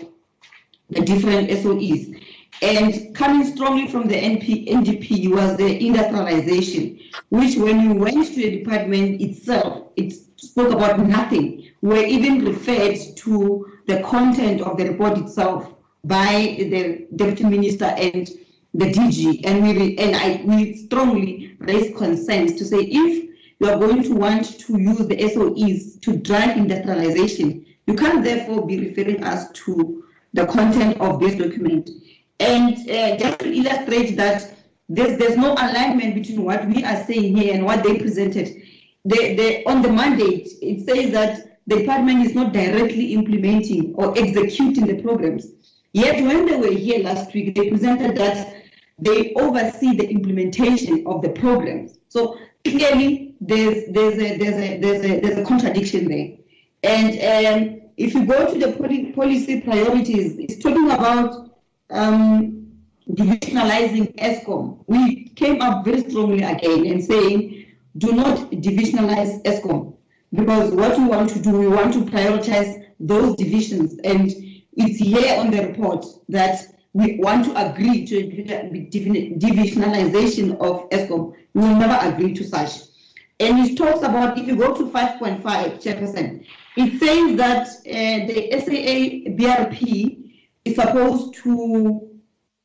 [0.90, 2.20] the different SOEs.
[2.62, 7.00] And coming strongly from the NP, NDP was the industrialization,
[7.30, 11.68] which when you went to the department itself, it spoke about nothing.
[11.82, 15.72] We're even referred to the content of the report itself
[16.04, 18.28] by the deputy minister and
[18.74, 23.24] the DG, and we and I we strongly raise concerns to say if
[23.60, 27.64] you are going to want to use the SOEs to drive industrialization.
[27.86, 31.90] You can't therefore be referring us to the content of this document.
[32.40, 34.54] And uh, just to illustrate that
[34.88, 38.62] there's, there's no alignment between what we are saying here and what they presented.
[39.04, 44.16] The, the, on the mandate, it says that the department is not directly implementing or
[44.18, 45.46] executing the programs.
[45.92, 48.54] Yet when they were here last week, they presented that
[48.98, 51.98] they oversee the implementation of the programs.
[52.08, 56.36] So clearly there's there's a there's a there's a there's a contradiction there.
[56.82, 57.12] And
[57.46, 58.72] um, if you go to the
[59.14, 61.50] policy priorities, it's talking about
[61.90, 62.72] um,
[63.10, 64.84] divisionalizing Eskom.
[64.86, 67.66] We came up very strongly again and saying,
[67.96, 69.93] do not divisionalize Eskom
[70.34, 73.98] because what we want to do, we want to prioritize those divisions.
[74.04, 74.30] And
[74.72, 76.60] it's here on the report that
[76.92, 78.28] we want to agree to a
[79.38, 81.34] divisionalization of Eskom.
[81.54, 82.82] We will never agree to such.
[83.40, 86.46] And it talks about if you go to 5.5 chairperson,
[86.76, 90.32] it says that uh, the SAA BRP
[90.64, 92.10] is supposed to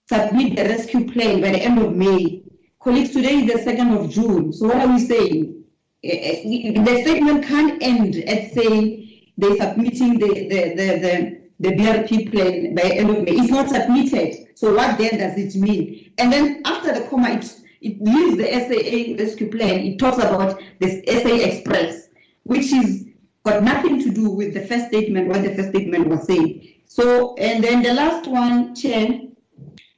[0.08, 2.44] submit the rescue plan by the end of May.
[2.80, 4.54] Colleagues, today is the 2nd of June.
[4.54, 5.59] So what are we saying?
[6.02, 12.32] Uh, the statement can't end at saying they're submitting the, the, the, the, the BRP
[12.32, 13.32] plan by end of May.
[13.32, 14.58] It's not submitted.
[14.58, 16.12] So what then does it mean?
[16.18, 19.80] And then after the comma, it it leaves the SAA rescue plan.
[19.80, 22.10] It talks about this SA Express,
[22.44, 23.06] which is
[23.46, 26.68] got nothing to do with the first statement, what the first statement was saying.
[26.86, 29.22] So, and then the last one, Chair,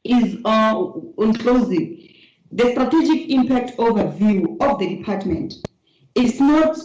[0.03, 2.13] is uh, on closing.
[2.51, 5.55] The strategic impact overview of the department
[6.15, 6.77] is not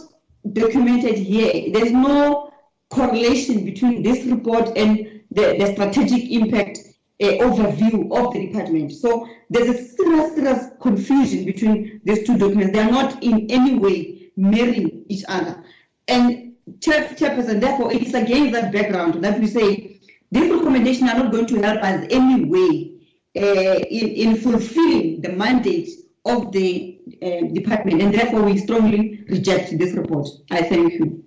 [0.53, 1.71] documented here.
[1.73, 2.51] There's no
[2.89, 6.79] correlation between this report and the, the strategic impact
[7.21, 8.91] uh, overview of the department.
[8.93, 12.73] So there's a serious, serious confusion between these two documents.
[12.73, 15.63] They are not in any way mirroring each other.
[16.07, 19.99] And Chair, Chairperson, therefore, it is against that background that we say
[20.31, 22.93] these recommendations are not going to help us any way
[23.35, 25.89] uh, in, in fulfilling the mandate
[26.25, 30.27] of the uh, department, and therefore we strongly reject this report.
[30.51, 31.23] I thank you.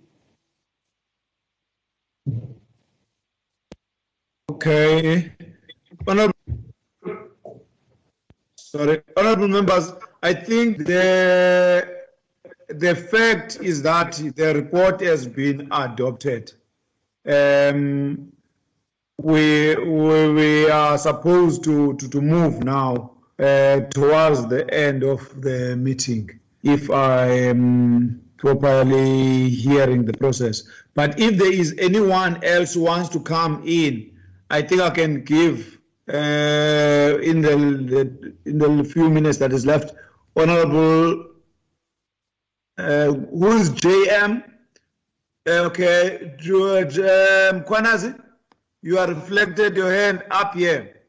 [4.51, 5.33] Okay.
[6.07, 6.35] Honorable,
[8.57, 12.01] sorry, honorable members, I think the
[12.69, 16.53] the fact is that the report has been adopted.
[17.27, 18.33] Um,
[19.19, 25.43] we, we, we are supposed to, to, to move now uh, towards the end of
[25.43, 30.63] the meeting, if I am properly hearing the process.
[30.95, 34.11] But if there is anyone else who wants to come in,
[34.51, 35.79] I think I can give
[36.09, 37.57] uh, in the,
[37.93, 39.95] the in the few minutes that is left,
[40.37, 41.27] Honorable,
[42.79, 44.45] uh, who is JM?
[45.47, 48.19] Okay, George um, Kwanazi,
[48.83, 51.00] you are reflected your hand up here.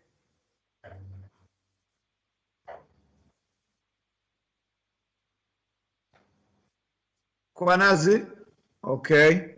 [7.61, 8.25] Kwanazi,
[8.83, 9.55] okay.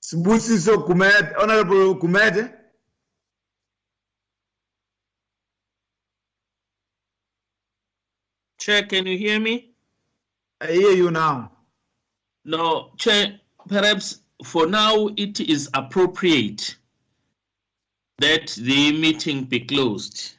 [0.00, 2.54] Sibusiso Gumede, Honorable Gumede.
[8.60, 9.74] Chair, can you hear me?
[10.60, 11.50] I hear you now.
[12.44, 16.76] No, Chair, perhaps for now it is appropriate
[18.18, 20.34] that the meeting be closed.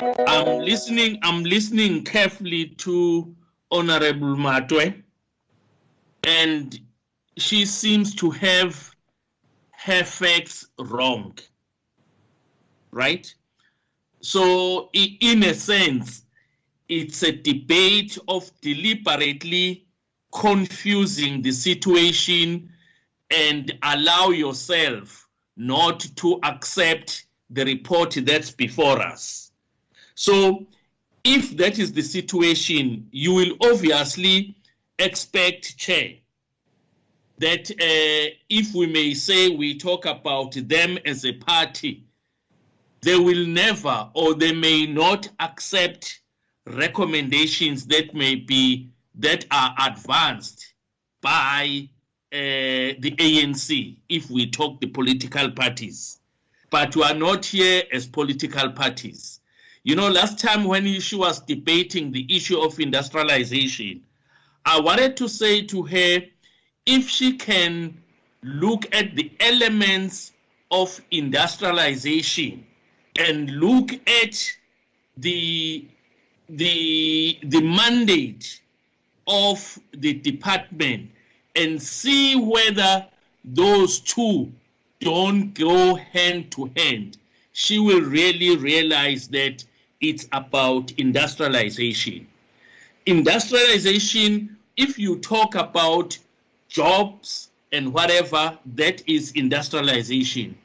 [0.00, 3.36] I'm listening, I'm listening carefully to
[3.70, 5.02] Honorable Maotwe,
[6.26, 6.78] and
[7.38, 8.90] she seems to have
[9.70, 11.38] her facts wrong.
[12.90, 13.32] Right?
[14.20, 16.24] So, in a sense,
[16.88, 19.86] it's a debate of deliberately
[20.32, 22.70] confusing the situation
[23.30, 29.52] and allow yourself not to accept the report that's before us.
[30.14, 30.66] So,
[31.22, 34.56] if that is the situation, you will obviously
[34.98, 36.14] expect, Chair,
[37.38, 42.04] that uh, if we may say we talk about them as a party,
[43.02, 46.20] they will never or they may not accept
[46.66, 50.74] recommendations that may be that are advanced
[51.20, 51.88] by
[52.32, 56.20] uh, the ANC if we talk the political parties.
[56.70, 59.40] But we are not here as political parties.
[59.84, 64.02] You know last time when she was debating the issue of industrialization
[64.66, 66.20] i wanted to say to her
[66.84, 67.96] if she can
[68.42, 70.32] look at the elements
[70.70, 72.64] of industrialization
[73.18, 73.92] and look
[74.24, 74.34] at
[75.16, 75.86] the
[76.48, 78.60] the the mandate
[79.26, 81.10] of the department
[81.56, 83.06] and see whether
[83.44, 84.52] those two
[85.00, 87.16] don't go hand to hand
[87.58, 89.64] she will really realize that
[90.02, 92.26] it's about industrialization.
[93.06, 96.18] Industrialization if you talk about
[96.68, 100.56] jobs and whatever that is industrialization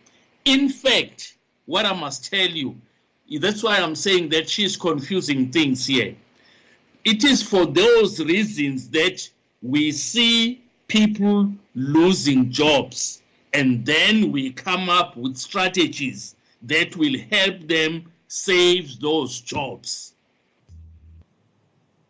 [0.46, 1.36] in fact
[1.66, 2.76] what i must tell you
[3.40, 6.16] that's why I'm saying that she's confusing things here.
[7.06, 9.28] It is for those reasons that
[9.62, 13.22] we see people losing jobs,
[13.54, 20.14] and then we come up with strategies that will help them save those jobs.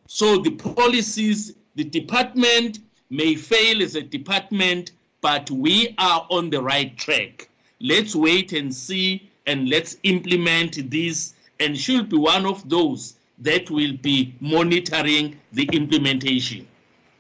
[0.08, 2.78] So the policies, the department
[3.10, 7.50] may fail as a department, but we are on the right track.
[7.80, 13.72] Let's wait and see and let's implement this and should be one of those that
[13.72, 16.68] will be monitoring the implementation.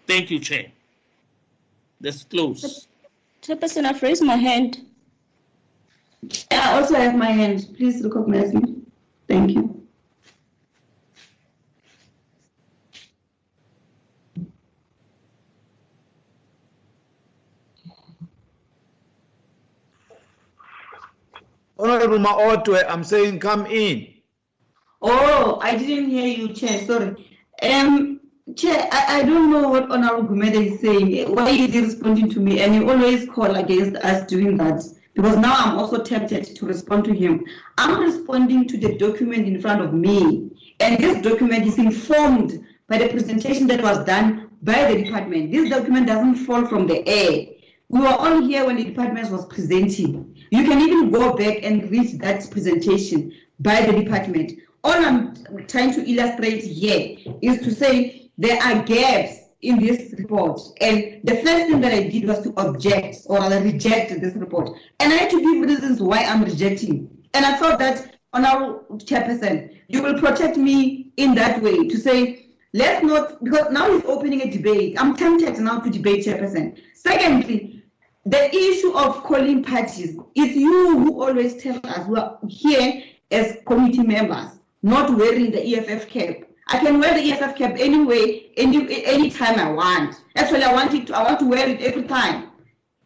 [0.06, 0.68] Thank you, Chair.
[2.00, 2.88] Let's close.
[3.42, 4.86] Chairperson, I've raised my hand.
[6.52, 7.66] I also have my hand.
[7.76, 8.76] Please recognize me.
[9.28, 9.81] Thank you.
[21.82, 24.08] Honorable Maotwe, I'm saying come in.
[25.02, 26.86] Oh, I didn't hear you, Chair.
[26.86, 27.16] Sorry.
[27.64, 28.20] Um,
[28.56, 31.34] Chair, I, I don't know what Honorable Gumede is saying.
[31.34, 32.62] Why is he responding to me?
[32.62, 34.84] And he always call against us doing that.
[35.16, 37.44] Because now I'm also tempted to respond to him.
[37.80, 40.52] I'm responding to the document in front of me.
[40.80, 45.52] And this document is informed by the presentation that was done by the department.
[45.52, 47.48] This document doesn't fall from the air.
[47.90, 50.31] We were all here when the department was presenting.
[50.52, 54.60] You can even go back and read that presentation by the department.
[54.84, 55.34] All I'm
[55.68, 60.60] trying to illustrate here is to say there are gaps in this report.
[60.82, 64.72] And the first thing that I did was to object or rather reject this report.
[65.00, 67.10] And I had to give reasons why I'm rejecting.
[67.34, 71.98] And I thought that on our chairperson, you will protect me in that way to
[71.98, 75.00] say, let's not, because now he's opening a debate.
[75.00, 76.78] I'm tempted now to debate Chairperson.
[76.94, 77.81] Secondly,
[78.26, 83.58] the issue of calling parties, it's you who always tell us we are here as
[83.66, 86.36] committee members, not wearing the EFF cap.
[86.68, 90.16] I can wear the EFF cap anyway, any anytime I want.
[90.36, 92.50] Actually, I want it to, I want to wear it every time.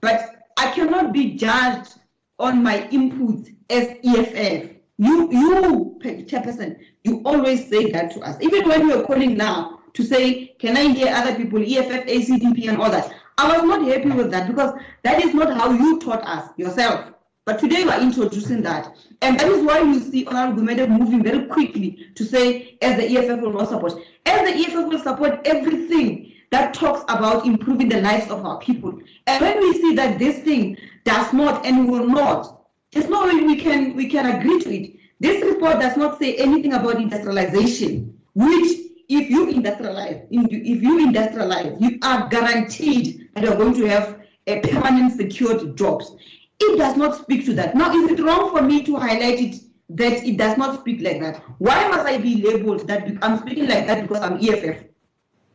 [0.02, 1.94] But I cannot be judged
[2.38, 4.72] on my input as EFF.
[4.98, 8.38] You, you, Chairperson, you always say that to us.
[8.42, 12.78] Even when you're calling now to say, can I hear other people, EFF, ACDP, and
[12.78, 13.14] all that?
[13.38, 17.12] I was not happy with that because that is not how you taught us yourself.
[17.45, 18.95] But today you are introducing that.
[19.22, 23.18] And that is why you see Honorable Gumede moving very quickly to say, as the
[23.18, 23.94] EFF will not support.
[24.26, 28.99] As the EFF will support everything that talks about improving the lives of our people.
[29.28, 33.41] And when we see that this thing does not and will not, there's no way
[33.41, 34.95] we can we can agree to it.
[35.20, 41.80] This report does not say anything about industrialization, which if you industrialize, if you industrialize,
[41.80, 46.16] you are guaranteed that you're going to have a permanent secured jobs.
[46.60, 47.76] It does not speak to that.
[47.76, 49.56] Now, is it wrong for me to highlight it
[49.90, 51.44] that it does not speak like that?
[51.60, 54.86] Why must I be labeled that I'm speaking like that because I'm EFF?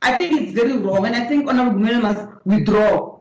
[0.02, 3.20] I think it's very wrong, and I think Honorable Gumede must withdraw.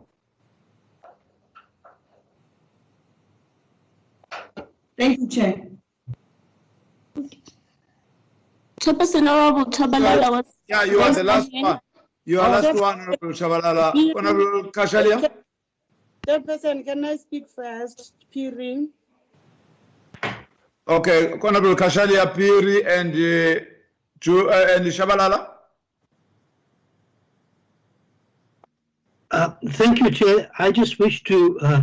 [4.98, 5.68] Thank you, Chair.
[8.82, 10.46] Chairperson Honorable Chabalala was.
[10.68, 11.80] Yeah, you are the last one.
[12.30, 14.16] You are last one, Honorable Chabalala.
[14.16, 15.32] Honorable Cachalia.
[16.28, 18.14] Chairperson, can I speak first?
[18.32, 18.90] Piri.
[20.88, 23.66] Okay, Honorable Cachalia, Piri, and uh,
[24.20, 25.50] Ju, uh, and Shabalala.
[29.32, 30.52] Uh, thank you, Chair.
[30.60, 31.82] I just wish to uh,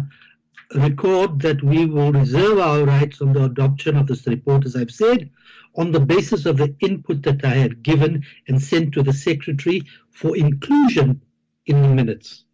[0.76, 4.92] record that we will reserve our rights on the adoption of this report, as I've
[4.92, 5.28] said,
[5.76, 9.82] on the basis of the input that I had given and sent to the Secretary
[10.10, 11.20] for inclusion
[11.66, 12.44] in the minutes.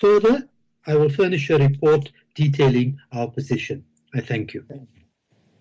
[0.00, 0.48] Further,
[0.86, 3.84] I will furnish a report detailing our position.
[4.14, 4.64] I thank you.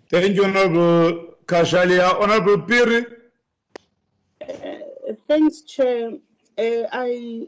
[0.09, 2.19] Thank you, Honorable Cachalia.
[2.19, 3.05] Honorable Piri.
[4.41, 6.11] Uh, thanks, Chair.
[6.57, 7.47] Uh, I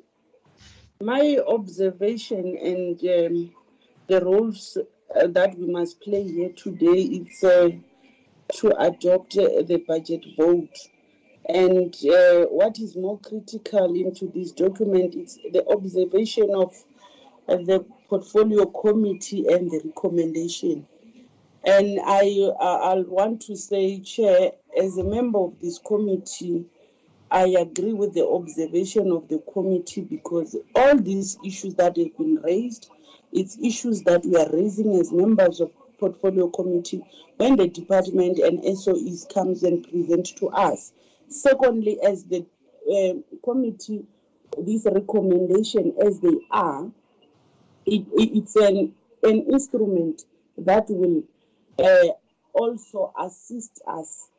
[1.01, 3.51] my observation and um,
[4.07, 7.69] the roles uh, that we must play here today is uh,
[8.53, 10.77] to adopt the budget vote.
[11.47, 16.73] And uh, what is more critical into this document is the observation of
[17.49, 20.88] uh, the portfolio committee and the recommendation.
[21.65, 26.65] And I, I want to say, Chair, as a member of this committee,
[27.31, 32.41] I agree with the observation of the committee because all these issues that have been
[32.43, 32.89] raised,
[33.31, 35.71] it's issues that we are raising as members of
[36.03, 37.01] portfolio committee
[37.38, 40.91] when the department and SOEs comes and present to us.
[41.30, 42.45] Secondly, as the
[42.91, 43.13] uh,
[43.43, 44.05] committee,
[44.57, 46.85] this recommendation as they are,
[47.85, 48.93] it, it, it's an,
[49.23, 50.23] an instrument
[50.57, 51.23] that will
[51.80, 52.13] uh,
[52.53, 54.30] also assist us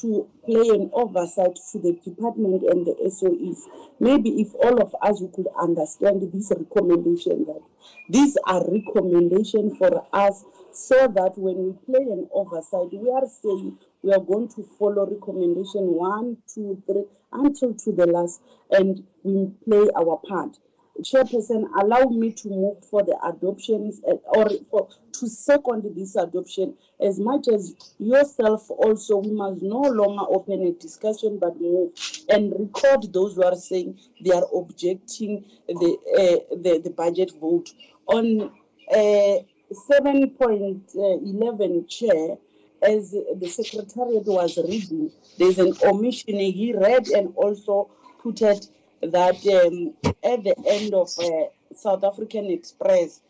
[0.00, 3.66] to play an oversight to the department and the SOEs.
[4.00, 7.60] Maybe if all of us could understand this recommendation that
[8.08, 13.78] these are recommendations for us so that when we play an oversight, we are saying
[14.02, 18.40] we are going to follow recommendation one, two, three, until to the last,
[18.70, 20.58] and we play our part.
[21.00, 26.74] Chairperson, allow me to move for the adoptions uh, or for, to second this adoption
[27.00, 31.90] as much as yourself also we must no longer open a discussion but move
[32.28, 37.70] and record those who are saying they are objecting the uh, the, the budget vote
[38.06, 38.50] on
[38.94, 39.36] uh,
[39.72, 42.36] 7.11 chair
[42.82, 47.88] as the secretariat was reading there's an omission he read and also
[48.22, 48.68] put it
[49.02, 53.20] that um, at the end of uh, South African Express,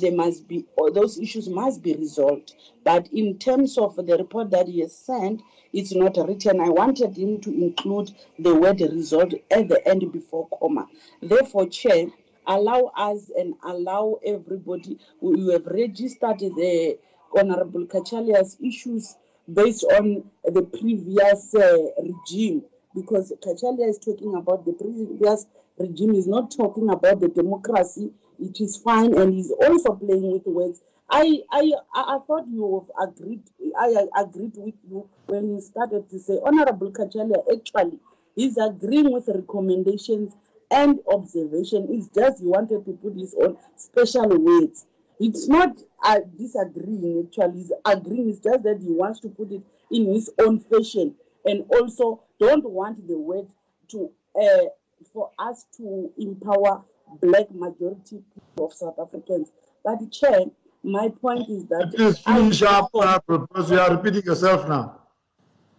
[0.00, 2.54] there must be those issues must be resolved.
[2.84, 5.42] But in terms of the report that he has sent,
[5.72, 6.60] it's not written.
[6.60, 10.88] I wanted him to include the word resolved at the end before comma.
[11.22, 12.06] Therefore, Chair,
[12.48, 14.98] allow us and allow everybody.
[15.20, 16.98] We have registered the
[17.36, 19.16] Honorable Cachalia's issues
[19.52, 22.62] based on the previous uh, regime
[22.94, 25.46] because Cachalia is talking about the previous
[25.78, 28.10] regime, is not talking about the democracy.
[28.40, 30.80] It is fine, and he's also playing with words.
[31.10, 33.42] I, I, I thought you agreed.
[33.78, 37.98] I, I agreed with you when you started to say, Honorable Cachalia, actually,
[38.36, 40.34] is agreeing with the recommendations
[40.70, 41.88] and observation.
[41.90, 44.86] It's just he wanted to put his own special words.
[45.20, 48.28] It's not uh, disagreeing, actually, he's agreeing.
[48.30, 51.14] It's just that he wants to put it in his own fashion
[51.44, 53.48] and also don't want the word
[53.88, 54.66] to uh,
[55.12, 56.82] for us to empower
[57.20, 58.22] black majority
[58.60, 59.50] of South Africans.
[59.84, 60.40] But Chair,
[60.84, 65.00] my point is that Please finish up, for- uh, because you are repeating yourself now.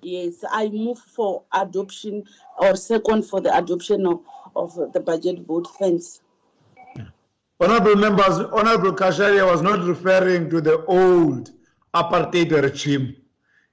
[0.01, 2.23] Yes, I move for adoption
[2.57, 4.21] or second for the adoption of,
[4.55, 5.67] of the budget vote.
[5.79, 6.21] Thanks.
[7.61, 11.51] Honorable members, Honorable Cachalia was not referring to the old
[11.93, 13.17] apartheid regime.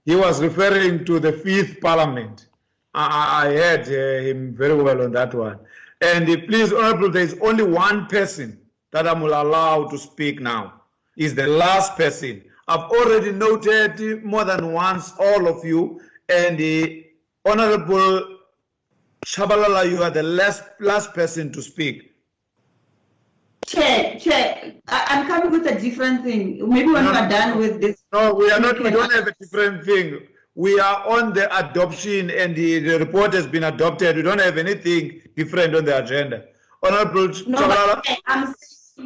[0.05, 2.47] He was referring to the fifth parliament.
[2.95, 5.59] I, I heard uh, him very well on that one.
[6.01, 8.59] And uh, please, Honorable, there is only one person
[8.91, 10.83] that I will allow to speak now.
[11.17, 12.43] Is the last person.
[12.69, 17.07] I've already noted uh, more than once all of you, and the
[17.45, 18.36] Honorable
[19.27, 22.13] Shabalala, you are the last last person to speak.
[23.67, 26.45] Chair, Chair, I, I'm coming with a different thing.
[26.69, 27.97] Maybe when No, we are no, done with this.
[28.13, 30.21] No, we are not, we don't have a different thing.
[30.55, 34.15] We are on the adoption and the, the report has been adopted.
[34.15, 36.45] We don't have anything different on the agenda.
[36.85, 38.55] Honorable No, Chabalala, but I'm,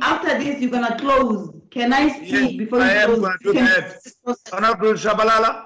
[0.02, 1.50] after this, you're gonna close.
[1.70, 3.20] Can I speak Yes, before I you am close?
[3.20, 3.98] gonna do that.
[4.52, 5.64] Honorable Shabalala,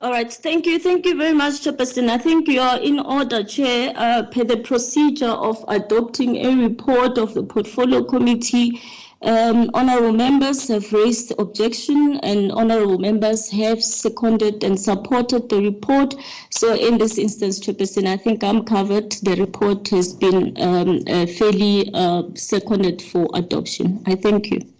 [0.00, 2.10] All right, thank you, thank you very much, Chairperson.
[2.10, 7.16] I think you are in order, Chair, uh, per the procedure of adopting a report
[7.16, 8.82] of the Portfolio Committee.
[9.22, 16.14] Um, honorable members have raised objection and honorable members have seconded and supported the report.
[16.50, 19.12] So in this instance, Chairperson, I think I'm covered.
[19.22, 24.02] The report has been um, uh, fairly uh, seconded for adoption.
[24.06, 24.73] I thank you.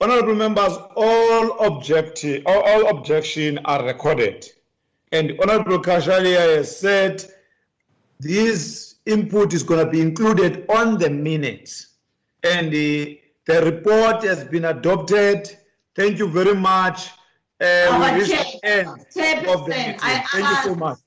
[0.00, 4.46] Honorable members, all object, all, all objection are recorded.
[5.10, 7.24] And Honorable Cachalia has said
[8.20, 11.94] this input is going to be included on the minutes.
[12.44, 15.56] And the, the report has been adopted.
[15.96, 17.10] Thank you very much.
[17.60, 19.98] Uh, Our we reach chair- the end of the Chairperson, meeting.
[20.00, 20.98] I Thank you so much.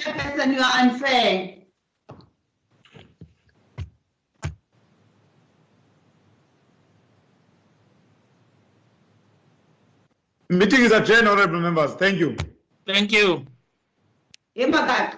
[0.00, 1.54] Chairperson, you are unfair.
[10.52, 11.94] Meeting is adjourned, honorable members.
[11.94, 12.36] Thank you.
[12.86, 13.46] Thank you.
[14.54, 15.16] Imakak.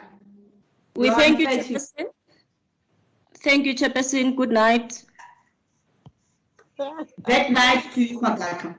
[0.94, 2.06] We You are thank you, unfair, Chairperson.
[3.38, 4.36] Thank you, Chairperson.
[4.36, 5.02] Good night.
[6.78, 8.76] That night to you, Magaka.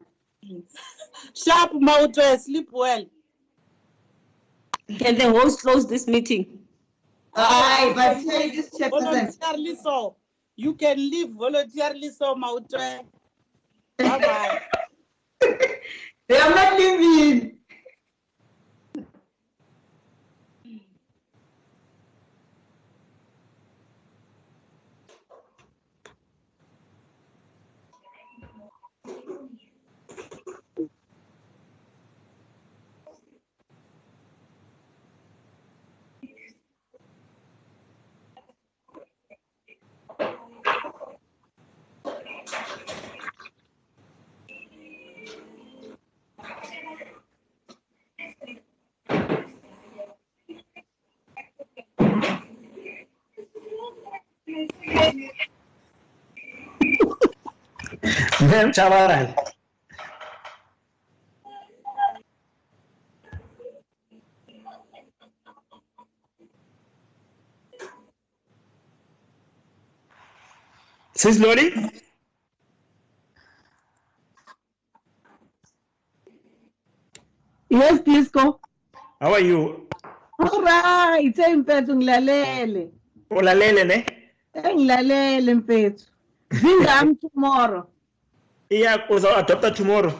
[1.33, 3.05] Sharp mouth, sleep well.
[4.97, 6.59] Can the host close this meeting?
[7.35, 9.03] Uh, Aye, but say this chairperson.
[9.03, 10.15] Voluntarily so.
[10.55, 12.69] You can leave voluntarily so, mouth.
[12.69, 13.01] Bye
[13.97, 14.61] bye.
[16.27, 17.57] They are not leaving.
[58.49, 59.35] Ma'am Chawaran.
[71.15, 71.73] Sis Lori?
[77.69, 78.59] Yes, please go.
[79.19, 79.87] How are you?
[80.39, 82.91] All right, hey mfethu ngilalele.
[83.29, 84.05] Ulalele ne?
[84.55, 86.05] Engilalele mfethu.
[86.51, 87.87] Zingam tomorrow.
[88.69, 90.13] Yeah, uzo adopted tomorrow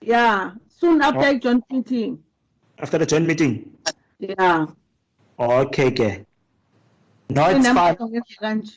[0.00, 1.38] Yeah, soon after Oh.
[1.38, 2.18] joint meeting.
[2.78, 3.70] after the joint meeting.
[4.18, 4.66] Yeah.
[5.38, 6.24] Okay, okay.
[7.30, 7.76] No, it's fine.
[7.76, 8.72] Inamhlo ngenza kanje.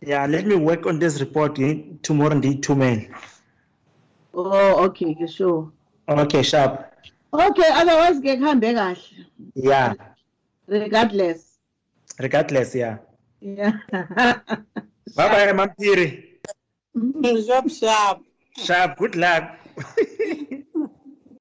[0.00, 1.58] Yeah, let me work on this report
[2.02, 3.00] tomorrow indeed two mail.
[4.34, 5.70] Oh, okay, ke sure.
[6.08, 6.86] Okay, sharp.
[7.32, 9.26] Okay, otherwise ke kuhambe kahle.
[9.54, 9.94] Yeah,
[10.66, 11.58] Regardless.
[12.18, 12.96] regardless, yeah.
[13.40, 13.72] Yeah.
[13.92, 16.38] Bye bye, Mampiri.
[17.46, 18.22] Sharp, sharp.
[18.56, 19.58] Sharp, good luck.